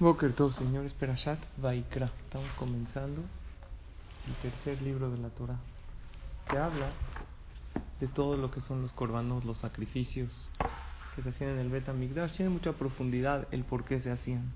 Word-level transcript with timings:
Boker 0.00 0.32
Tov, 0.32 0.54
señores, 0.54 0.94
Perashat 0.94 1.38
Vaikra. 1.58 2.10
Estamos 2.24 2.50
comenzando 2.54 3.20
el 4.26 4.34
tercer 4.36 4.80
libro 4.80 5.10
de 5.10 5.18
la 5.18 5.28
Torah, 5.28 5.58
que 6.50 6.56
habla 6.56 6.88
de 8.00 8.08
todo 8.08 8.38
lo 8.38 8.50
que 8.50 8.62
son 8.62 8.80
los 8.80 8.94
corbanos, 8.94 9.44
los 9.44 9.58
sacrificios 9.58 10.50
que 11.14 11.22
se 11.22 11.28
hacían 11.28 11.50
en 11.50 11.58
el 11.58 11.68
Bet 11.68 11.86
Migdash. 11.92 12.34
Tiene 12.34 12.50
mucha 12.50 12.72
profundidad 12.72 13.46
el 13.50 13.64
por 13.64 13.84
qué 13.84 14.00
se 14.00 14.10
hacían. 14.10 14.54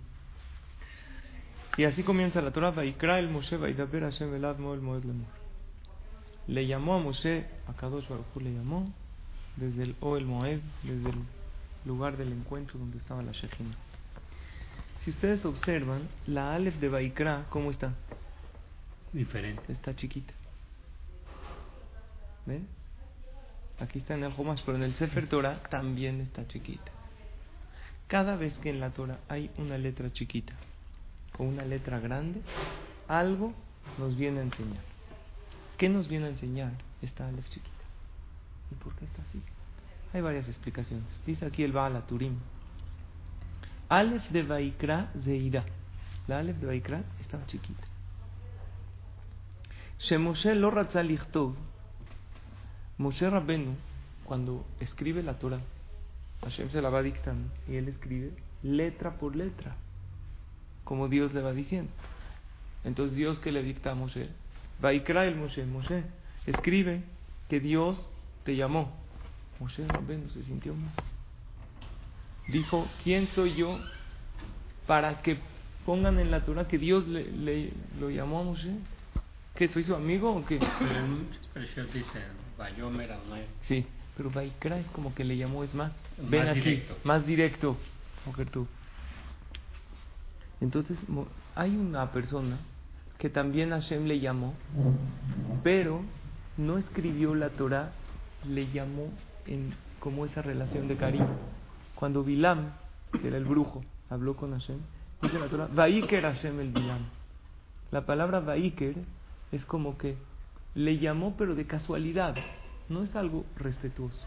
Y 1.76 1.84
así 1.84 2.04
comienza 2.04 2.40
la 2.40 2.50
Torah, 2.50 2.70
Vaikra 2.70 3.18
el 3.18 3.28
Moshe, 3.28 3.58
Vaidaber 3.58 4.04
Hashem 4.04 4.34
Elad 4.34 4.56
Moed 4.56 4.80
Moed 4.80 5.04
Lemor. 5.04 5.28
Le 6.46 6.66
llamó 6.66 6.94
a 6.94 7.00
Moshe, 7.00 7.44
a 7.68 7.74
Kadosh 7.74 8.08
Baruj 8.08 8.34
le 8.40 8.54
llamó 8.54 8.90
desde 9.56 9.82
el 9.82 9.96
Oel 10.00 10.24
Moed, 10.24 10.60
desde 10.84 11.10
el 11.10 11.18
lugar 11.84 12.16
del 12.16 12.32
encuentro 12.32 12.78
donde 12.78 12.96
estaba 12.96 13.22
la 13.22 13.32
Shekhinah. 13.32 13.93
Si 15.04 15.10
ustedes 15.10 15.44
observan, 15.44 16.08
la 16.26 16.54
Aleph 16.54 16.76
de 16.76 16.88
Vaikra, 16.88 17.44
¿cómo 17.50 17.70
está? 17.70 17.92
Diferente. 19.12 19.70
Está 19.70 19.94
chiquita. 19.94 20.32
¿Ven? 22.46 22.66
Aquí 23.80 23.98
está 23.98 24.14
en 24.14 24.24
el 24.24 24.32
Homash, 24.34 24.62
pero 24.64 24.78
en 24.78 24.84
el 24.84 24.94
Sefer 24.94 25.28
Torah 25.28 25.62
también 25.68 26.22
está 26.22 26.48
chiquita. 26.48 26.90
Cada 28.08 28.36
vez 28.36 28.56
que 28.58 28.70
en 28.70 28.80
la 28.80 28.90
Torah 28.90 29.18
hay 29.28 29.50
una 29.58 29.76
letra 29.76 30.10
chiquita 30.10 30.54
o 31.36 31.44
una 31.44 31.64
letra 31.64 32.00
grande, 32.00 32.40
algo 33.06 33.52
nos 33.98 34.16
viene 34.16 34.40
a 34.40 34.44
enseñar. 34.44 34.82
¿Qué 35.76 35.90
nos 35.90 36.08
viene 36.08 36.26
a 36.26 36.30
enseñar 36.30 36.72
esta 37.02 37.28
Aleph 37.28 37.48
chiquita? 37.50 37.70
¿Y 38.70 38.74
por 38.82 38.94
qué 38.94 39.04
está 39.04 39.20
así? 39.28 39.42
Hay 40.14 40.22
varias 40.22 40.48
explicaciones. 40.48 41.04
Dice 41.26 41.44
aquí 41.44 41.62
el 41.62 41.72
Baal 41.72 42.02
Turim. 42.06 42.38
Aleph 43.88 44.28
de 44.30 44.42
Vaikra 44.42 45.10
Zeira. 45.24 45.64
La 46.26 46.38
Aleph 46.38 46.56
de 46.58 46.66
Vaikra 46.66 47.02
estaba 47.20 47.46
chiquita. 47.46 47.86
Shemoshe 49.98 50.54
lo. 50.54 50.70
Moshe 52.96 53.28
Rabbenu, 53.28 53.74
cuando 54.24 54.64
escribe 54.78 55.22
la 55.22 55.38
Torah, 55.38 55.60
Hashem 56.42 56.70
se 56.70 56.80
la 56.80 56.90
va 56.90 57.02
dictando 57.02 57.48
y 57.68 57.74
él 57.74 57.88
escribe 57.88 58.30
letra 58.62 59.18
por 59.18 59.34
letra, 59.34 59.74
como 60.84 61.08
Dios 61.08 61.34
le 61.34 61.42
va 61.42 61.52
diciendo. 61.52 61.90
Entonces 62.84 63.16
Dios 63.16 63.40
que 63.40 63.50
le 63.50 63.64
dicta 63.64 63.90
a 63.90 63.94
Moshe, 63.94 64.28
Vaikra 64.80 65.26
el 65.26 65.34
Moshe, 65.34 65.64
Moshe, 65.66 66.04
escribe 66.46 67.02
que 67.48 67.58
Dios 67.58 67.98
te 68.44 68.54
llamó. 68.54 68.92
Moshe 69.58 69.86
Rabbenu 69.88 70.30
se 70.30 70.42
sintió 70.44 70.74
mal 70.74 70.92
dijo, 72.48 72.86
¿quién 73.02 73.28
soy 73.28 73.54
yo 73.54 73.78
para 74.86 75.22
que 75.22 75.38
pongan 75.86 76.18
en 76.18 76.30
la 76.30 76.44
Torah 76.44 76.66
que 76.68 76.78
Dios 76.78 77.06
le, 77.06 77.30
le 77.30 77.72
lo 78.00 78.10
llamó 78.10 78.40
a 78.40 78.44
Moshe? 78.44 78.70
¿Que 79.54 79.68
soy 79.68 79.84
su 79.84 79.94
amigo 79.94 80.34
o 80.34 80.44
qué? 80.44 80.58
Pero 80.58 81.64
dice, 81.64 82.20
Sí, 83.62 83.86
pero 84.16 84.30
Vaikra 84.30 84.78
es 84.78 84.86
como 84.88 85.14
que 85.14 85.24
le 85.24 85.36
llamó, 85.36 85.62
es 85.64 85.74
más, 85.74 85.92
Más 86.18 86.30
ven 86.30 86.48
aquí, 86.48 86.60
directo. 86.60 86.96
más 87.04 87.26
directo, 87.26 87.76
mujer 88.26 88.50
tú. 88.50 88.66
Entonces, 90.60 90.98
hay 91.54 91.76
una 91.76 92.10
persona 92.12 92.58
que 93.18 93.28
también 93.30 93.70
Hashem 93.70 94.06
le 94.06 94.18
llamó, 94.20 94.54
pero 95.62 96.02
no 96.56 96.78
escribió 96.78 97.34
la 97.34 97.50
Torah, 97.50 97.92
le 98.48 98.70
llamó 98.70 99.08
en 99.46 99.74
como 100.00 100.26
esa 100.26 100.42
relación 100.42 100.88
de 100.88 100.96
cariño. 100.96 101.28
Cuando 101.94 102.24
Bilam, 102.24 102.72
que 103.20 103.28
era 103.28 103.36
el 103.36 103.44
brujo, 103.44 103.84
habló 104.10 104.36
con 104.36 104.52
Hashem, 104.52 104.78
dice 105.22 105.38
la 105.38 105.48
Torah, 105.48 105.68
Vaiker 105.72 106.22
Hashem 106.22 106.60
el 106.60 106.70
Bilam. 106.70 107.06
La 107.90 108.04
palabra 108.04 108.40
Vaiker 108.40 108.96
es 109.52 109.64
como 109.64 109.96
que 109.96 110.16
le 110.74 110.98
llamó 110.98 111.34
pero 111.36 111.54
de 111.54 111.66
casualidad, 111.66 112.34
no 112.88 113.02
es 113.02 113.14
algo 113.14 113.44
respetuoso. 113.56 114.26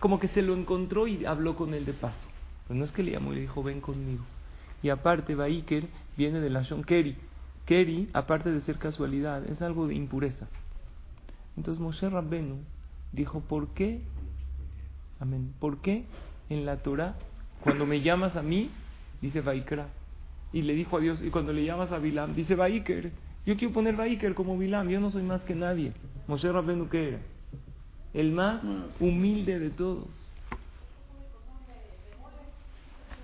Como 0.00 0.18
que 0.18 0.28
se 0.28 0.42
lo 0.42 0.56
encontró 0.56 1.06
y 1.06 1.24
habló 1.24 1.54
con 1.54 1.74
él 1.74 1.84
de 1.84 1.92
paso. 1.92 2.16
Pero 2.66 2.78
no 2.78 2.84
es 2.84 2.92
que 2.92 3.02
le 3.02 3.12
llamó 3.12 3.32
y 3.32 3.36
le 3.36 3.40
dijo, 3.42 3.62
ven 3.62 3.80
conmigo. 3.80 4.24
Y 4.82 4.88
aparte, 4.88 5.36
Vaiker 5.36 5.86
viene 6.16 6.40
de 6.40 6.50
la 6.50 6.62
Shon 6.62 6.82
Keri. 6.82 7.16
Keri, 7.66 8.10
aparte 8.12 8.50
de 8.50 8.60
ser 8.62 8.78
casualidad, 8.78 9.46
es 9.46 9.62
algo 9.62 9.86
de 9.86 9.94
impureza. 9.94 10.48
Entonces 11.56 11.80
Moshe 11.80 12.08
Rabbenu 12.08 12.58
dijo, 13.12 13.40
¿por 13.40 13.68
qué? 13.68 14.02
Amén. 15.20 15.54
¿Por 15.60 15.78
qué 15.78 16.04
en 16.52 16.66
la 16.66 16.78
Torah, 16.78 17.14
cuando 17.62 17.86
me 17.86 18.00
llamas 18.00 18.36
a 18.36 18.42
mí, 18.42 18.70
dice 19.20 19.40
Vaikra? 19.40 19.88
Y 20.52 20.62
le 20.62 20.74
dijo 20.74 20.96
a 20.96 21.00
Dios, 21.00 21.22
y 21.22 21.30
cuando 21.30 21.52
le 21.52 21.64
llamas 21.64 21.92
a 21.92 21.98
Bilam, 21.98 22.34
dice 22.34 22.54
Vaiker. 22.54 23.12
Yo 23.46 23.56
quiero 23.56 23.72
poner 23.72 23.96
Vaiker 23.96 24.34
como 24.34 24.58
Bilam, 24.58 24.88
yo 24.88 25.00
no 25.00 25.10
soy 25.10 25.22
más 25.22 25.42
que 25.44 25.54
nadie. 25.54 25.92
Moshe 26.26 26.50
Rabbenu, 26.50 26.88
¿qué 26.88 27.08
era? 27.08 27.18
El 28.14 28.32
más 28.32 28.62
humilde 29.00 29.58
de 29.58 29.70
todos. 29.70 30.08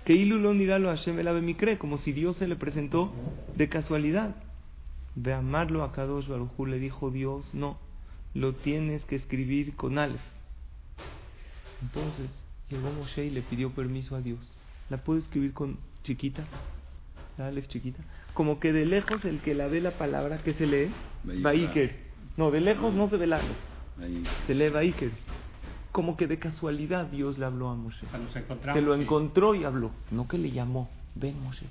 Que 0.05 0.13
Ilulón 0.13 0.57
dirá 0.57 0.79
lo 0.79 0.89
Hashem 0.89 1.19
el 1.19 1.77
como 1.77 1.99
si 1.99 2.13
Dios 2.13 2.37
se 2.37 2.47
le 2.47 2.55
presentó 2.55 3.11
de 3.55 3.69
casualidad. 3.69 4.35
De 5.13 5.33
amarlo 5.33 5.83
a 5.83 5.91
Kadosh 5.91 6.27
Barujú 6.27 6.65
le 6.65 6.79
dijo 6.79 7.11
Dios, 7.11 7.53
no, 7.53 7.77
lo 8.33 8.55
tienes 8.55 9.03
que 9.05 9.15
escribir 9.15 9.75
con 9.75 9.99
Aleph. 9.99 10.21
Entonces 11.81 12.31
llegó 12.69 12.91
Moshe 12.91 13.25
y 13.25 13.29
le 13.29 13.41
pidió 13.41 13.71
permiso 13.71 14.15
a 14.15 14.21
Dios. 14.21 14.39
¿La 14.89 14.97
puedo 14.97 15.19
escribir 15.19 15.53
con 15.53 15.77
chiquita? 16.03 16.43
La 17.37 17.47
Aleph 17.47 17.67
chiquita. 17.67 18.03
Como 18.33 18.59
que 18.59 18.73
de 18.73 18.85
lejos 18.85 19.23
el 19.25 19.39
que 19.39 19.55
la 19.55 19.67
ve 19.67 19.81
la 19.81 19.91
palabra 19.91 20.39
que 20.39 20.53
se 20.53 20.65
lee. 20.65 20.91
Vaiker. 21.23 21.95
No, 22.37 22.51
de 22.51 22.61
lejos 22.61 22.93
no 22.93 23.09
se 23.09 23.17
ve 23.17 23.27
la 23.27 23.41
se 24.47 24.55
lee 24.55 24.69
Vaiker. 24.69 25.11
Como 25.91 26.15
que 26.15 26.27
de 26.27 26.39
casualidad 26.39 27.07
Dios 27.07 27.37
le 27.37 27.45
habló 27.45 27.69
a 27.69 27.75
Moshe. 27.75 28.05
Se 28.73 28.81
lo 28.81 28.95
encontró 28.95 29.55
y 29.55 29.63
habló, 29.63 29.91
no 30.11 30.27
que 30.27 30.37
le 30.37 30.51
llamó. 30.51 30.89
Ven, 31.15 31.41
Moshe. 31.41 31.65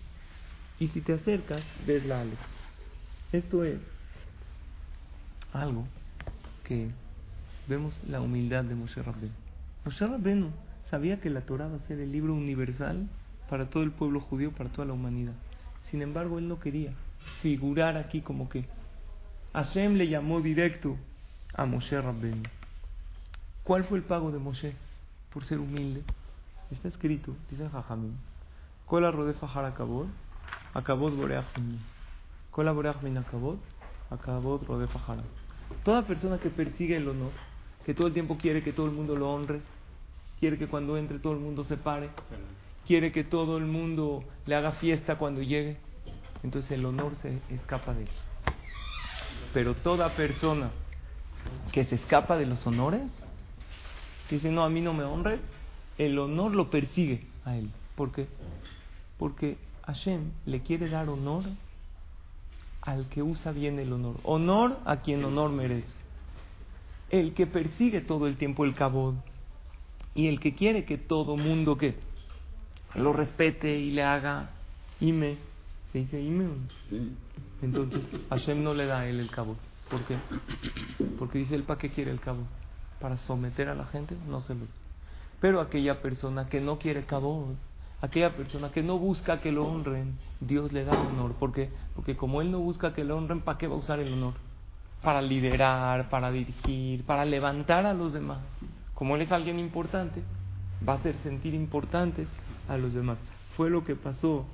Y 0.81 0.89
si 0.89 1.01
te 1.01 1.15
acercas, 1.15 1.63
ves 1.87 2.05
la 2.05 2.21
Aleph. 2.21 2.39
Esto 3.33 3.65
es 3.65 3.79
algo 5.53 5.87
que 6.65 6.91
vemos 7.67 7.99
la 8.09 8.21
humildad 8.21 8.65
de 8.65 8.75
Moshe 8.75 9.03
Rabbenu. 9.03 9.33
Moshe 9.85 10.07
Rabbenu 10.07 10.51
sabía 10.91 11.21
que 11.21 11.31
la 11.31 11.43
Torah 11.43 11.69
va 11.69 11.77
a 11.77 11.87
ser 11.89 12.01
el 12.01 12.13
libro 12.13 12.35
universal 12.35 13.09
para 13.49 13.71
todo 13.71 13.83
el 13.83 13.91
pueblo 13.91 14.21
judío, 14.21 14.53
para 14.53 14.71
toda 14.71 14.87
la 14.87 14.95
humanidad. 14.95 15.35
Sin 15.91 16.03
embargo, 16.03 16.39
él 16.39 16.49
no 16.49 16.61
quería 16.61 16.93
figurar 17.43 17.97
aquí 17.97 18.21
como 18.21 18.49
que 18.49 18.65
Hashem 19.55 19.95
le 19.95 20.09
llamó 20.09 20.41
directo 20.41 20.97
a 21.55 21.67
Moshe 21.67 22.01
Rabbenu. 22.01 22.43
¿Cuál 23.65 23.85
fue 23.85 23.99
el 23.99 24.05
pago 24.05 24.31
de 24.31 24.39
Moshe 24.39 24.75
por 25.33 25.45
ser 25.45 25.59
humilde? 25.59 26.03
Está 26.71 26.89
escrito, 26.89 27.35
dice 27.51 27.69
Jajamim. 27.69 28.13
Kola 28.87 29.09
harakabod, 29.09 30.07
akabod 30.75 31.13
minni. 31.13 31.79
Kola 32.51 32.71
akabod, 32.71 33.59
akabod 34.11 34.63
rodefa 34.65 34.99
hara. 35.07 35.23
Toda 35.85 36.07
persona 36.07 36.39
que 36.39 36.51
persigue 36.51 36.97
el 36.97 37.09
honor, 37.09 37.33
que 37.85 37.95
todo 37.95 38.07
el 38.07 38.15
tiempo 38.15 38.39
quiere 38.39 38.63
que 38.63 38.73
todo 38.73 38.87
el 38.87 38.93
mundo 38.93 39.17
lo 39.17 39.31
honre, 39.31 39.61
quiere 40.41 40.59
que 40.59 40.69
cuando 40.69 40.97
entre 40.97 41.19
todo 41.19 41.33
el 41.33 41.41
mundo 41.41 41.65
se 41.65 41.77
pare, 41.77 42.11
quiere 42.87 43.13
que 43.13 43.25
todo 43.25 43.59
el 43.59 43.67
mundo 43.67 44.25
le 44.47 44.55
haga 44.55 44.73
fiesta 44.73 45.17
cuando 45.17 45.43
llegue, 45.43 45.77
entonces 46.43 46.71
el 46.73 46.87
honor 46.87 47.15
se 47.17 47.39
escapa 47.51 47.93
de 47.95 48.03
él. 48.03 48.09
Pero 49.53 49.75
toda 49.75 50.15
persona 50.15 50.71
que 51.73 51.85
se 51.85 51.97
escapa 51.97 52.37
de 52.37 52.47
los 52.47 52.67
honores, 52.67 53.03
que 54.29 54.37
dice, 54.37 54.51
no, 54.51 54.63
a 54.65 54.69
mí 54.69 54.81
no 54.81 54.93
me 54.93 55.05
honre, 55.05 55.39
el 55.97 56.19
honor 56.19 56.55
lo 56.55 56.71
persigue 56.71 57.27
a 57.45 57.57
él. 57.57 57.71
¿Por 57.97 58.13
qué? 58.13 58.29
Porque 59.19 59.57
Hashem 59.87 60.31
le 60.47 60.61
quiere 60.61 60.89
dar 60.89 61.09
honor 61.09 61.45
al 62.83 63.09
que 63.09 63.23
usa 63.23 63.53
bien 63.53 63.79
el 63.79 63.93
honor. 63.93 64.17
Honor 64.23 64.79
a 64.85 64.99
quien 64.99 65.25
honor 65.25 65.51
merece. 65.51 65.89
El 67.11 67.35
que 67.35 67.47
persigue 67.47 68.01
todo 68.01 68.27
el 68.27 68.37
tiempo 68.37 68.65
el 68.65 68.75
cabod 68.75 69.15
y 70.19 70.27
el 70.27 70.41
que 70.41 70.53
quiere 70.53 70.85
que 70.85 70.99
todo 70.99 71.37
mundo 71.37 71.79
que 71.79 71.95
lo 72.97 73.13
respete 73.13 73.79
y 73.79 73.93
le 73.93 74.03
haga 74.03 74.51
Ime, 75.01 75.37
¿se 75.93 75.99
dice 76.01 76.21
Ime? 76.21 76.49
Sí. 76.91 77.13
Entonces 77.63 78.05
Hashem 78.29 78.65
no 78.65 78.75
le 78.75 78.87
da 78.87 78.99
a 78.99 79.07
él 79.07 79.21
el 79.21 79.31
cabo. 79.31 79.55
¿Por 79.89 80.05
qué? 80.07 80.17
Porque 81.21 81.39
dice 81.39 81.55
él, 81.55 81.63
¿para 81.63 81.79
qué 81.79 81.91
quiere 81.91 82.11
el 82.11 82.19
cabo? 82.19 82.41
Para 82.99 83.17
someter 83.17 83.69
a 83.69 83.77
la 83.77 83.87
gente, 83.87 84.17
no 84.27 84.41
se 84.41 84.55
lo 84.55 84.63
da. 84.63 84.71
Pero 85.41 85.61
aquella 85.61 86.03
persona 86.03 86.49
que 86.49 86.61
no 86.61 86.81
quiere 86.81 87.05
cabo, 87.05 87.55
aquella 88.01 88.35
persona 88.35 88.73
que 88.73 88.83
no 88.83 88.99
busca 88.99 89.41
que 89.41 89.53
lo 89.53 89.69
honren, 89.69 90.19
Dios 90.41 90.73
le 90.73 90.83
da 90.83 90.99
honor. 90.99 91.35
¿Por 91.35 91.53
qué? 91.53 91.71
Porque 91.95 92.17
como 92.17 92.43
él 92.43 92.51
no 92.51 92.59
busca 92.59 92.93
que 92.93 93.05
lo 93.05 93.17
honren, 93.17 93.43
¿para 93.43 93.57
qué 93.57 93.69
va 93.69 93.77
a 93.77 93.79
usar 93.79 94.01
el 94.01 94.13
honor? 94.15 94.35
Para 95.01 95.23
liderar, 95.23 96.11
para 96.11 96.33
dirigir, 96.33 97.05
para 97.05 97.25
levantar 97.25 97.87
a 97.87 97.95
los 97.95 98.13
demás. 98.13 98.41
Como 98.99 99.15
él 99.15 99.23
es 99.23 99.31
alguien 99.31 99.61
importante, 99.61 100.25
va 100.87 100.95
a 100.95 100.97
hacer 100.97 101.15
sentir 101.23 101.55
importantes 101.55 102.27
a 102.69 102.77
los 102.77 102.93
demás. 102.93 103.17
Fue 103.57 103.71
lo 103.71 103.85
que 103.85 103.95
pasó 103.95 104.45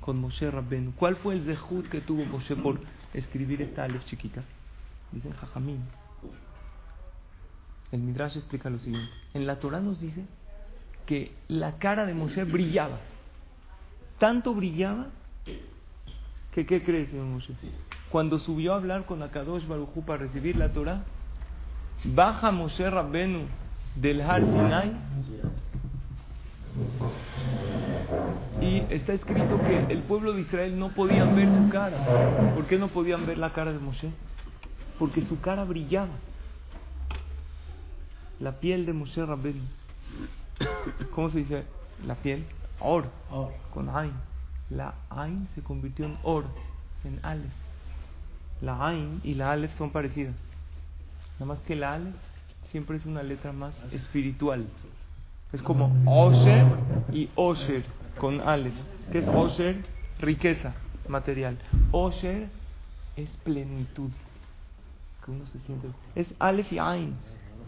con 0.00 0.18
Moshe 0.18 0.50
Rabbenu. 0.50 0.94
¿Cuál 0.96 1.16
fue 1.16 1.34
el 1.34 1.44
zehut 1.44 1.86
que 1.90 2.00
tuvo 2.00 2.24
Moshe 2.24 2.56
por 2.56 2.80
escribir 3.12 3.60
esta 3.60 3.84
alef 3.84 4.06
chiquita? 4.06 4.42
Dicen 5.12 5.32
Jajamín. 5.32 5.82
El 7.92 8.00
Midrash 8.00 8.38
explica 8.38 8.70
lo 8.70 8.78
siguiente. 8.78 9.12
En 9.34 9.46
la 9.46 9.58
Torah 9.58 9.80
nos 9.80 10.00
dice 10.00 10.24
que 11.04 11.34
la 11.46 11.76
cara 11.76 12.06
de 12.06 12.14
Moshe 12.14 12.44
brillaba. 12.44 13.00
Tanto 14.18 14.54
brillaba 14.54 15.08
que, 16.54 16.64
¿qué 16.64 16.82
crees, 16.82 17.10
señor 17.10 17.26
Moshe? 17.26 17.52
Cuando 18.08 18.38
subió 18.38 18.72
a 18.72 18.76
hablar 18.76 19.04
con 19.04 19.22
Akadosh 19.22 19.66
Barujú 19.66 20.06
para 20.06 20.20
recibir 20.20 20.56
la 20.56 20.72
Torah, 20.72 21.04
baja 22.04 22.50
Moshe 22.50 22.88
Rabbenu 22.88 23.46
del 23.96 24.20
Har 24.20 24.40
Sinai 24.40 24.92
y 28.60 28.78
está 28.90 29.12
escrito 29.12 29.60
que 29.60 29.92
el 29.92 30.02
pueblo 30.02 30.32
de 30.32 30.42
Israel 30.42 30.78
no 30.78 30.90
podían 30.90 31.36
ver 31.36 31.48
su 31.48 31.68
cara. 31.70 32.54
¿Por 32.54 32.66
qué 32.66 32.78
no 32.78 32.88
podían 32.88 33.26
ver 33.26 33.38
la 33.38 33.52
cara 33.52 33.72
de 33.72 33.78
Moshe? 33.78 34.10
Porque 34.98 35.22
su 35.22 35.40
cara 35.40 35.64
brillaba. 35.64 36.14
La 38.40 38.52
piel 38.60 38.86
de 38.86 38.92
Moshe 38.92 39.24
Rabbenu. 39.24 39.62
¿Cómo 41.14 41.30
se 41.30 41.38
dice 41.38 41.64
la 42.06 42.14
piel? 42.16 42.46
Or. 42.80 43.06
Con 43.72 43.90
Ain. 43.90 44.12
La 44.70 44.94
Ain 45.10 45.48
se 45.54 45.62
convirtió 45.62 46.06
en 46.06 46.16
Or, 46.22 46.44
en 47.04 47.20
Aleph. 47.22 47.52
La 48.62 48.86
Ain 48.86 49.20
y 49.24 49.34
la 49.34 49.52
Aleph 49.52 49.76
son 49.76 49.90
parecidas. 49.90 50.34
Nada 51.34 51.46
más 51.46 51.58
que 51.60 51.76
la 51.76 51.94
Aleph 51.94 52.14
siempre 52.70 52.96
es 52.96 53.06
una 53.06 53.22
letra 53.22 53.52
más 53.52 53.74
espiritual. 53.92 54.66
Es 55.52 55.62
como 55.62 55.92
Osher 56.06 56.66
y 57.12 57.28
Osher 57.34 57.84
con 58.18 58.40
Aleph. 58.40 58.74
¿Qué 59.12 59.18
es 59.20 59.28
Osher? 59.28 59.84
Riqueza 60.18 60.74
material. 61.08 61.58
Osher 61.92 62.48
es 63.16 63.30
plenitud. 63.38 64.10
Que 65.24 65.30
uno 65.30 65.46
se 65.46 65.58
siente. 65.60 65.88
Es 66.14 66.32
Aleph 66.38 66.72
y 66.72 66.78
Ain. 66.78 67.14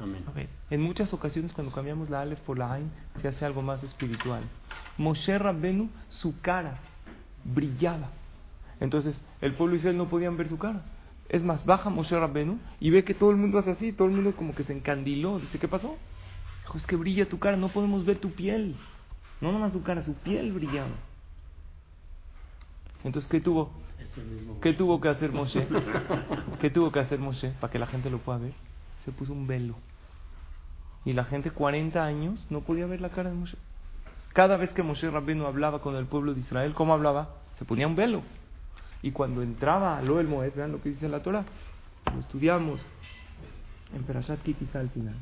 Amén. 0.01 0.23
A 0.27 0.33
ver, 0.33 0.49
en 0.71 0.83
muchas 0.83 1.13
ocasiones 1.13 1.53
cuando 1.53 1.73
cambiamos 1.73 2.11
la 2.11 2.21
Aleph 2.21 2.41
por 2.41 2.59
la 2.59 2.73
Ain 2.73 2.91
se 3.21 3.29
hace 3.29 3.45
algo 3.45 3.63
más 3.63 3.83
espiritual. 3.83 4.43
Moshe 4.99 5.39
Rabbenu, 5.39 5.89
su 6.09 6.41
cara 6.41 6.79
brillaba. 7.45 8.11
Entonces 8.81 9.17
el 9.41 9.55
pueblo 9.55 9.77
Israel 9.77 9.97
no 9.97 10.09
podían 10.09 10.37
ver 10.37 10.49
su 10.49 10.59
cara. 10.59 10.83
Es 11.29 11.43
más, 11.43 11.65
baja 11.65 11.91
Moshe 11.91 12.19
Rabbenu 12.19 12.59
y 12.79 12.91
ve 12.91 13.05
que 13.05 13.15
todo 13.15 13.31
el 13.31 13.37
mundo 13.37 13.59
hace 13.59 13.73
así, 13.73 13.93
todo 13.93 14.09
el 14.09 14.15
mundo 14.15 14.35
como 14.37 14.55
que 14.55 14.65
se 14.65 14.73
encandiló. 14.73 15.39
Dice, 15.41 15.59
¿qué 15.59 15.69
pasó? 15.69 15.97
Dijo, 16.63 16.79
es 16.79 16.87
que 16.87 16.97
brilla 16.97 17.29
tu 17.29 17.39
cara, 17.39 17.57
no 17.57 17.69
podemos 17.69 18.05
ver 18.05 18.19
tu 18.19 18.31
piel. 18.31 18.77
No 19.41 19.53
nomás 19.53 19.73
su 19.73 19.83
cara, 19.83 20.05
su 20.05 20.15
piel 20.15 20.53
brillaba. 20.53 20.95
Entonces, 23.05 23.31
¿qué 23.31 23.41
tuvo? 23.41 23.71
¿Qué 24.63 24.73
tuvo 24.73 25.01
que 25.01 25.09
hacer 25.09 25.33
Moshe? 25.33 25.67
¿Qué 26.61 26.71
tuvo 26.71 26.91
que 26.91 27.01
hacer 27.01 27.19
Moshe 27.19 27.51
para 27.61 27.71
que 27.71 27.79
la 27.79 27.87
gente 27.87 28.09
lo 28.09 28.19
pueda 28.19 28.39
ver? 28.39 28.55
Se 29.05 29.13
puso 29.13 29.33
un 29.33 29.47
velo. 29.47 29.75
Y 31.05 31.13
la 31.13 31.25
gente 31.25 31.51
40 31.51 32.05
años 32.05 32.45
no 32.51 32.63
podía 32.63 32.87
ver 32.87 33.01
la 33.01 33.11
cara 33.11 33.31
de 33.31 33.37
Moshe. 33.37 33.57
Cada 34.33 34.57
vez 34.57 34.71
que 34.73 34.83
Moshe 34.83 35.09
Rabbenu 35.11 35.47
hablaba 35.47 35.81
con 35.81 35.97
el 35.97 36.07
pueblo 36.07 36.35
de 36.35 36.41
Israel, 36.41 36.75
¿cómo 36.75 36.93
hablaba? 36.93 37.37
Se 37.59 37.65
ponía 37.65 37.87
un 37.87 37.97
velo. 37.97 38.23
Y 39.07 39.13
cuando 39.13 39.41
entraba 39.41 39.99
a 39.99 40.03
Loel 40.03 40.27
Moed, 40.27 40.53
vean 40.57 40.73
lo 40.73 40.83
que 40.83 40.89
dice 40.89 41.09
la 41.09 41.23
Torah, 41.23 41.45
lo 42.13 42.19
estudiamos 42.19 42.81
en 43.95 44.03
Perashat 44.03 44.43
Kitisa 44.43 44.81
al 44.81 44.91
final. 44.91 45.15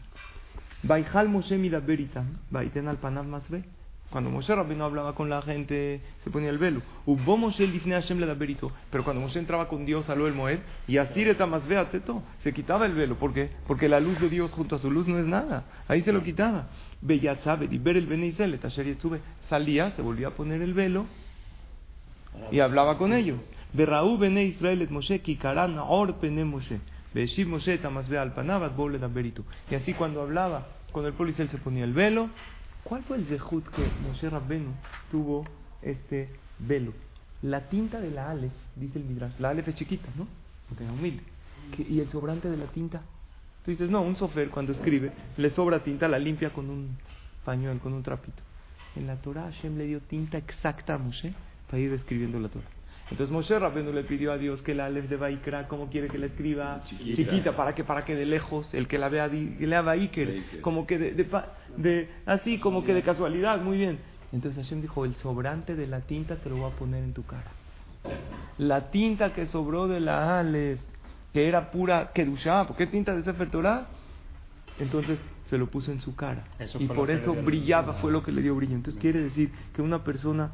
Baijal 0.82 1.28
Moshe 1.28 1.58
midaberitam, 1.58 2.38
baiten 2.50 2.88
al 2.88 2.96
panav 2.96 3.26
masbe. 3.26 3.62
Cuando 4.08 4.30
Moshe 4.30 4.54
Rabbeinu 4.54 4.84
hablaba 4.84 5.14
con 5.14 5.28
la 5.28 5.42
gente, 5.42 6.00
se 6.22 6.30
ponía 6.30 6.48
el 6.48 6.56
velo. 6.56 6.80
Hubo 7.04 7.36
Moshe 7.36 7.66
lifnei 7.66 8.00
Hashem. 8.00 8.20
Pero 8.90 9.04
cuando 9.04 9.20
Moshe 9.20 9.38
entraba 9.38 9.68
con 9.68 9.84
Dios 9.84 10.08
a 10.08 10.14
lo 10.14 10.26
el 10.28 10.32
Moed, 10.32 10.60
y 10.88 10.96
así 10.96 11.22
masbe 11.46 11.76
atzeto, 11.76 12.22
se 12.42 12.54
quitaba 12.54 12.86
el 12.86 12.94
velo. 12.94 13.16
¿Por 13.16 13.34
qué? 13.34 13.50
Porque 13.66 13.90
la 13.90 14.00
luz 14.00 14.18
de 14.18 14.30
Dios 14.30 14.50
junto 14.52 14.76
a 14.76 14.78
su 14.78 14.90
luz 14.90 15.06
no 15.06 15.18
es 15.18 15.26
nada. 15.26 15.64
Ahí 15.88 16.00
se 16.04 16.12
lo 16.12 16.22
quitaba. 16.22 16.68
Beyatzabe, 17.02 17.68
y 17.70 17.76
ver 17.76 17.98
el 17.98 18.06
Bene 18.06 18.28
Israel, 18.28 18.58
Tasher 18.58 18.86
Yetzube. 18.86 19.20
Salía, 19.50 19.90
se 19.90 20.00
volvía 20.00 20.28
a 20.28 20.30
poner 20.30 20.62
el 20.62 20.72
velo 20.72 21.04
y 22.50 22.60
hablaba 22.60 22.98
con 22.98 23.12
ellos. 23.12 23.40
Berraú 23.74 24.16
Bene 24.18 24.44
Israel 24.44 24.82
et 24.82 24.90
Moshe, 24.90 25.20
Kikaran 25.20 25.78
Or 25.78 26.14
Pene 26.20 26.44
Moshe. 26.44 26.80
Beshiv 27.12 27.46
Moshe 27.48 27.78
tamasbe 27.78 28.16
al 28.18 28.32
panavat 28.32 28.74
bole 28.74 28.98
daberito. 28.98 29.44
Y 29.70 29.74
así 29.74 29.94
cuando 29.94 30.22
hablaba 30.22 30.66
con 30.92 31.04
el 31.06 31.12
pueblo 31.12 31.32
Israel 31.32 31.50
se 31.50 31.58
ponía 31.58 31.84
el 31.84 31.92
velo. 31.92 32.28
¿Cuál 32.84 33.02
fue 33.04 33.16
el 33.16 33.24
zehut 33.26 33.66
que 33.70 33.82
Moshe 34.06 34.28
Rabbenu 34.28 34.72
tuvo 35.10 35.44
este 35.82 36.28
velo? 36.58 36.92
La 37.42 37.68
tinta 37.68 38.00
de 38.00 38.10
la 38.10 38.30
Aleph, 38.30 38.52
dice 38.76 38.98
el 38.98 39.04
Midrash. 39.04 39.32
La 39.38 39.50
Aleph 39.50 39.68
es 39.68 39.74
chiquita, 39.76 40.08
¿no? 40.16 40.26
Porque 40.68 40.84
era 40.84 40.92
humilde. 40.92 41.22
¿Qué- 41.76 41.86
¿Y 41.88 42.00
el 42.00 42.08
sobrante 42.08 42.48
de 42.48 42.56
la 42.56 42.66
tinta? 42.66 43.02
Tú 43.64 43.70
dices, 43.70 43.88
no, 43.90 44.02
un 44.02 44.16
sofer 44.16 44.50
cuando 44.50 44.72
escribe, 44.72 45.12
le 45.38 45.50
sobra 45.50 45.82
tinta, 45.82 46.06
la 46.08 46.18
limpia 46.18 46.50
con 46.50 46.68
un 46.68 46.96
pañuelo, 47.44 47.80
con 47.80 47.94
un 47.94 48.02
trapito. 48.02 48.42
En 48.96 49.06
la 49.06 49.16
Torah 49.16 49.44
Hashem 49.50 49.78
le 49.78 49.86
dio 49.86 50.00
tinta 50.00 50.36
exacta 50.38 50.94
a 50.94 50.98
Moshe 50.98 51.32
para 51.70 51.78
ir 51.80 51.92
escribiendo 51.94 52.38
la 52.38 52.48
Torah. 52.48 52.66
Entonces 53.10 53.30
Moshe 53.30 53.58
Rabbeinu 53.58 53.92
le 53.92 54.02
pidió 54.04 54.32
a 54.32 54.38
Dios 54.38 54.62
que 54.62 54.74
la 54.74 54.86
Aleph 54.86 55.08
de 55.10 55.16
Baikra, 55.16 55.68
como 55.68 55.88
quiere 55.90 56.08
que 56.08 56.16
la 56.18 56.26
escriba? 56.26 56.82
Chiquita. 56.88 57.54
para 57.56 57.74
que 57.74 57.84
para 57.84 58.04
que 58.04 58.14
de 58.14 58.24
lejos 58.24 58.72
el 58.72 58.88
que 58.88 58.98
la 58.98 59.08
vea 59.10 59.28
que 59.30 59.66
lea 59.66 59.82
Baiker, 59.82 60.60
como 60.62 60.86
que 60.86 60.98
de, 60.98 61.12
de, 61.12 61.28
de- 61.76 62.08
así 62.24 62.58
como 62.58 62.82
que 62.82 62.94
de 62.94 63.02
casualidad, 63.02 63.60
muy 63.60 63.76
bien. 63.78 63.98
Entonces 64.32 64.64
Hashem 64.64 64.80
dijo, 64.80 65.04
el 65.04 65.14
sobrante 65.16 65.76
de 65.76 65.86
la 65.86 66.00
tinta 66.00 66.36
te 66.36 66.48
lo 66.48 66.56
voy 66.56 66.70
a 66.72 66.74
poner 66.74 67.04
en 67.04 67.12
tu 67.12 67.24
cara. 67.24 67.52
La 68.58 68.90
tinta 68.90 69.32
que 69.34 69.46
sobró 69.46 69.86
de 69.86 70.00
la 70.00 70.40
Aleph, 70.40 70.80
que 71.32 71.46
era 71.46 71.70
pura 71.70 72.10
Kedushá, 72.12 72.66
¿por 72.66 72.74
qué 72.76 72.86
tinta 72.86 73.14
de 73.14 73.22
Sefer 73.22 73.50
Torah? 73.50 73.86
Entonces 74.78 75.18
se 75.50 75.58
lo 75.58 75.66
puso 75.68 75.92
en 75.92 76.00
su 76.00 76.16
cara. 76.16 76.44
Eso 76.58 76.80
y 76.80 76.86
por 76.86 77.10
eso 77.10 77.34
brillaba, 77.34 77.94
fue 77.94 78.10
lo 78.10 78.22
que 78.22 78.32
le 78.32 78.40
dio 78.42 78.54
brillo. 78.56 78.74
Entonces 78.74 79.00
quiere 79.00 79.22
decir 79.22 79.52
que 79.74 79.82
una 79.82 80.02
persona 80.02 80.50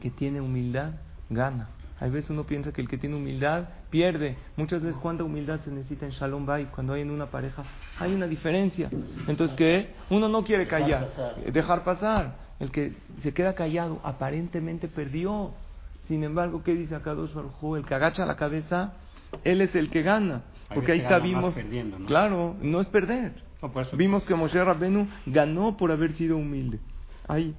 que 0.00 0.10
tiene 0.10 0.40
humildad 0.40 0.92
gana. 1.30 1.68
Hay 1.98 2.10
veces 2.10 2.30
uno 2.30 2.44
piensa 2.44 2.72
que 2.72 2.82
el 2.82 2.88
que 2.88 2.98
tiene 2.98 3.16
humildad 3.16 3.64
pierde. 3.88 4.36
Muchas 4.56 4.82
veces 4.82 4.98
cuánta 5.00 5.24
humildad 5.24 5.60
se 5.64 5.70
necesita 5.70 6.04
en 6.04 6.12
Shalom 6.12 6.44
Bayit, 6.44 6.70
cuando 6.70 6.92
hay 6.92 7.02
en 7.02 7.10
una 7.10 7.26
pareja, 7.26 7.62
hay 7.98 8.14
una 8.14 8.26
diferencia. 8.26 8.90
Entonces 9.26 9.56
que 9.56 9.94
uno 10.10 10.28
no 10.28 10.44
quiere 10.44 10.66
callar, 10.66 11.08
eh, 11.44 11.50
dejar 11.50 11.84
pasar. 11.84 12.44
El 12.60 12.70
que 12.70 12.94
se 13.22 13.32
queda 13.32 13.54
callado 13.54 14.00
aparentemente 14.02 14.88
perdió. 14.88 15.52
Sin 16.08 16.22
embargo, 16.22 16.62
¿qué 16.62 16.74
dice 16.74 16.94
acá 16.94 17.14
dos 17.14 17.30
El 17.76 17.84
que 17.84 17.94
agacha 17.94 18.26
la 18.26 18.36
cabeza, 18.36 18.92
él 19.42 19.60
es 19.60 19.74
el 19.74 19.90
que 19.90 20.02
gana. 20.02 20.42
Porque 20.72 20.92
ahí 20.92 21.00
está 21.00 21.18
vimos, 21.18 21.56
claro, 22.06 22.56
no 22.60 22.80
es 22.80 22.88
perder. 22.88 23.32
No, 23.62 23.72
Vimos 23.96 24.26
que 24.26 24.34
Moshe 24.34 24.62
Rabbenu 24.62 25.08
ganó 25.26 25.76
por 25.76 25.90
haber 25.90 26.14
sido 26.14 26.36
humilde. 26.36 26.78
Ahí 27.26 27.54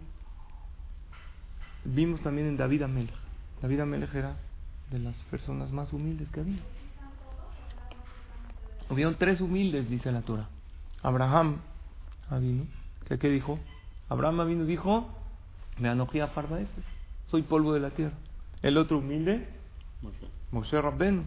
vimos 1.83 2.21
también 2.21 2.47
en 2.47 2.57
David 2.57 2.83
Amelech. 2.83 3.26
David 3.61 3.81
Amelech 3.81 4.13
era 4.13 4.35
de 4.91 4.99
las 4.99 5.15
personas 5.31 5.71
más 5.71 5.91
humildes 5.93 6.29
que 6.29 6.39
había. 6.39 6.59
Hubieron 8.89 9.15
tres 9.15 9.41
humildes, 9.41 9.89
dice 9.89 10.11
la 10.11 10.21
Torah. 10.21 10.47
Abraham 11.01 11.57
Avinu, 12.29 12.65
que 13.07 13.19
qué 13.19 13.29
dijo? 13.29 13.59
Abraham 14.09 14.41
Avinu 14.41 14.65
dijo, 14.65 15.09
me 15.77 15.89
anojía 15.89 16.27
farba 16.27 16.59
soy 17.29 17.41
polvo 17.41 17.73
de 17.73 17.81
la 17.81 17.89
tierra. 17.89 18.15
El 18.61 18.77
otro 18.77 18.99
humilde, 18.99 19.47
Moshe. 20.01 20.27
Moshe 20.51 20.81
Rabbenu, 20.81 21.23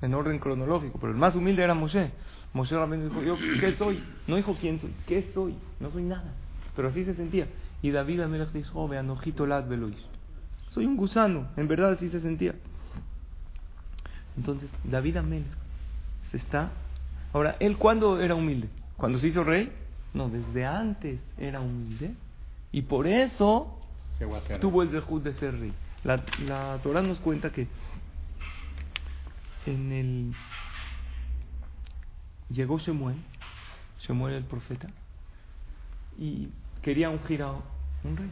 en 0.00 0.14
orden 0.14 0.38
cronológico, 0.38 0.98
pero 0.98 1.12
el 1.12 1.18
más 1.18 1.34
humilde 1.34 1.62
era 1.62 1.74
Moshe. 1.74 2.10
Moshe 2.54 2.74
Rabbenu 2.74 3.08
dijo, 3.08 3.22
yo, 3.22 3.36
¿qué 3.60 3.76
soy? 3.76 4.02
No 4.26 4.36
dijo 4.36 4.56
quién 4.60 4.80
soy, 4.80 4.94
¿qué 5.06 5.30
soy? 5.34 5.54
No 5.80 5.90
soy 5.90 6.04
nada. 6.04 6.32
Pero 6.74 6.88
así 6.88 7.04
se 7.04 7.14
sentía. 7.14 7.46
Y 7.82 7.90
David 7.90 8.20
Amelech 8.20 8.50
dijo, 8.52 8.82
oh, 8.82 8.88
vean, 8.88 9.10
ojito 9.10 9.46
lad 9.46 9.68
velois. 9.68 9.98
Soy 10.74 10.86
un 10.86 10.96
gusano, 10.96 11.46
en 11.56 11.68
verdad 11.68 11.92
así 11.92 12.10
se 12.10 12.20
sentía. 12.20 12.52
Entonces, 14.36 14.68
David 14.82 15.18
Amelech 15.18 15.46
se 16.32 16.38
está... 16.38 16.72
Ahora, 17.32 17.56
¿él 17.60 17.76
cuándo 17.76 18.20
era 18.20 18.34
humilde? 18.34 18.68
¿Cuando 18.96 19.20
se 19.20 19.28
hizo 19.28 19.44
rey? 19.44 19.72
No, 20.14 20.28
desde 20.28 20.66
antes 20.66 21.20
era 21.38 21.60
humilde. 21.60 22.14
Y 22.72 22.82
por 22.82 23.06
eso 23.06 23.78
tuvo 24.60 24.82
el 24.82 24.90
dejud 24.90 25.22
de 25.22 25.34
ser 25.34 25.56
rey. 25.60 25.72
La, 26.02 26.24
la 26.44 26.80
Torah 26.82 27.02
nos 27.02 27.20
cuenta 27.20 27.50
que 27.50 27.68
en 29.66 29.92
el 29.92 30.34
llegó 32.50 32.78
Shemuel, 32.78 33.16
Shemuel 34.00 34.34
el 34.34 34.44
profeta, 34.44 34.88
y 36.18 36.48
quería 36.82 37.10
ungir 37.10 37.42
a 37.42 37.52
un 38.02 38.16
rey. 38.16 38.30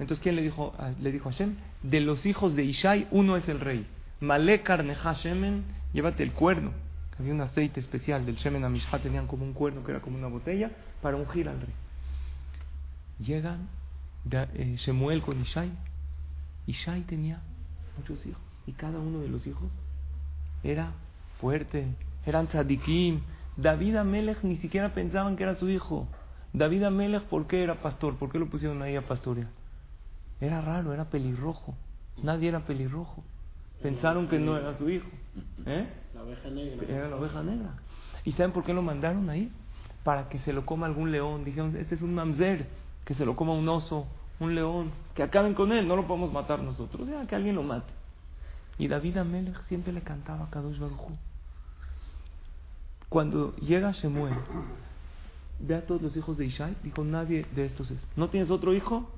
Entonces, 0.00 0.22
¿quién 0.22 0.34
le 0.34 0.42
dijo, 0.42 0.74
le 1.00 1.12
dijo 1.12 1.28
a 1.28 1.32
Hashem? 1.32 1.56
De 1.82 2.00
los 2.00 2.24
hijos 2.24 2.56
de 2.56 2.64
Ishai, 2.64 3.06
uno 3.10 3.36
es 3.36 3.46
el 3.48 3.60
rey. 3.60 3.86
Malek 4.20 4.62
Karneja 4.62 5.12
Shemen, 5.12 5.62
llévate 5.92 6.22
el 6.22 6.32
cuerno. 6.32 6.72
Había 7.18 7.34
un 7.34 7.42
aceite 7.42 7.80
especial 7.80 8.24
del 8.24 8.36
Shemen 8.36 8.64
Amishá, 8.64 8.98
tenían 8.98 9.26
como 9.26 9.44
un 9.44 9.52
cuerno 9.52 9.84
que 9.84 9.90
era 9.92 10.00
como 10.00 10.16
una 10.16 10.28
botella, 10.28 10.70
para 11.02 11.18
ungir 11.18 11.50
al 11.50 11.60
rey. 11.60 11.74
Llegan 13.18 13.68
eh, 14.30 14.76
Shemuel 14.78 15.20
con 15.20 15.38
Ishai. 15.42 15.70
Ishai 16.66 17.02
tenía 17.02 17.42
muchos 17.98 18.24
hijos, 18.24 18.40
y 18.66 18.72
cada 18.72 18.98
uno 18.98 19.20
de 19.20 19.28
los 19.28 19.46
hijos 19.46 19.68
era 20.64 20.92
fuerte, 21.42 21.84
eran 22.24 22.46
tzadikim. 22.46 23.20
David 23.58 23.96
Amelech 23.96 24.42
ni 24.44 24.56
siquiera 24.56 24.94
pensaban 24.94 25.36
que 25.36 25.42
era 25.42 25.56
su 25.56 25.68
hijo. 25.68 26.08
David 26.54 26.84
Amelech, 26.84 27.24
¿por 27.24 27.46
qué 27.46 27.62
era 27.62 27.74
pastor? 27.82 28.16
¿Por 28.16 28.32
qué 28.32 28.38
lo 28.38 28.46
pusieron 28.46 28.80
ahí 28.80 28.96
a 28.96 29.02
pastorear? 29.06 29.59
Era 30.40 30.60
raro, 30.60 30.92
era 30.92 31.04
pelirrojo. 31.06 31.74
Nadie 32.22 32.48
era 32.48 32.60
pelirrojo. 32.60 33.22
Pensaron 33.82 34.28
que 34.28 34.38
no 34.38 34.56
era 34.56 34.76
su 34.76 34.88
hijo. 34.88 35.08
¿Eh? 35.66 35.86
La 36.14 36.22
oveja 36.22 36.50
negra. 36.50 36.86
Era 36.88 37.08
la 37.08 37.16
oveja 37.16 37.42
negra. 37.42 37.74
¿Y 38.24 38.32
saben 38.32 38.52
por 38.52 38.64
qué 38.64 38.74
lo 38.74 38.82
mandaron 38.82 39.28
ahí? 39.30 39.50
Para 40.04 40.28
que 40.28 40.38
se 40.40 40.52
lo 40.52 40.66
coma 40.66 40.86
algún 40.86 41.12
león. 41.12 41.44
Dijeron, 41.44 41.76
este 41.76 41.94
es 41.94 42.02
un 42.02 42.14
mamzer, 42.14 42.66
que 43.04 43.14
se 43.14 43.24
lo 43.24 43.36
coma 43.36 43.52
un 43.52 43.68
oso, 43.68 44.06
un 44.38 44.54
león, 44.54 44.90
que 45.14 45.22
acaben 45.22 45.54
con 45.54 45.72
él, 45.72 45.86
no 45.86 45.96
lo 45.96 46.06
podemos 46.06 46.32
matar 46.32 46.62
nosotros, 46.62 47.08
ya 47.08 47.26
que 47.26 47.34
alguien 47.34 47.54
lo 47.54 47.62
mate. 47.62 47.92
Y 48.78 48.88
David 48.88 49.18
Amelech 49.18 49.62
siempre 49.64 49.92
le 49.92 50.00
cantaba 50.00 50.44
a 50.44 50.50
Kadosh 50.50 50.78
Baruj. 50.78 51.10
Cuando 53.10 53.54
llega 53.56 53.92
Shemuel, 53.92 54.34
ve 55.58 55.74
a 55.74 55.86
todos 55.86 56.00
los 56.00 56.16
hijos 56.16 56.38
de 56.38 56.46
Ishai, 56.46 56.76
dijo, 56.82 57.04
nadie 57.04 57.44
de 57.54 57.66
estos 57.66 57.90
es. 57.90 58.06
¿No 58.16 58.28
tienes 58.28 58.50
otro 58.50 58.72
hijo? 58.72 59.10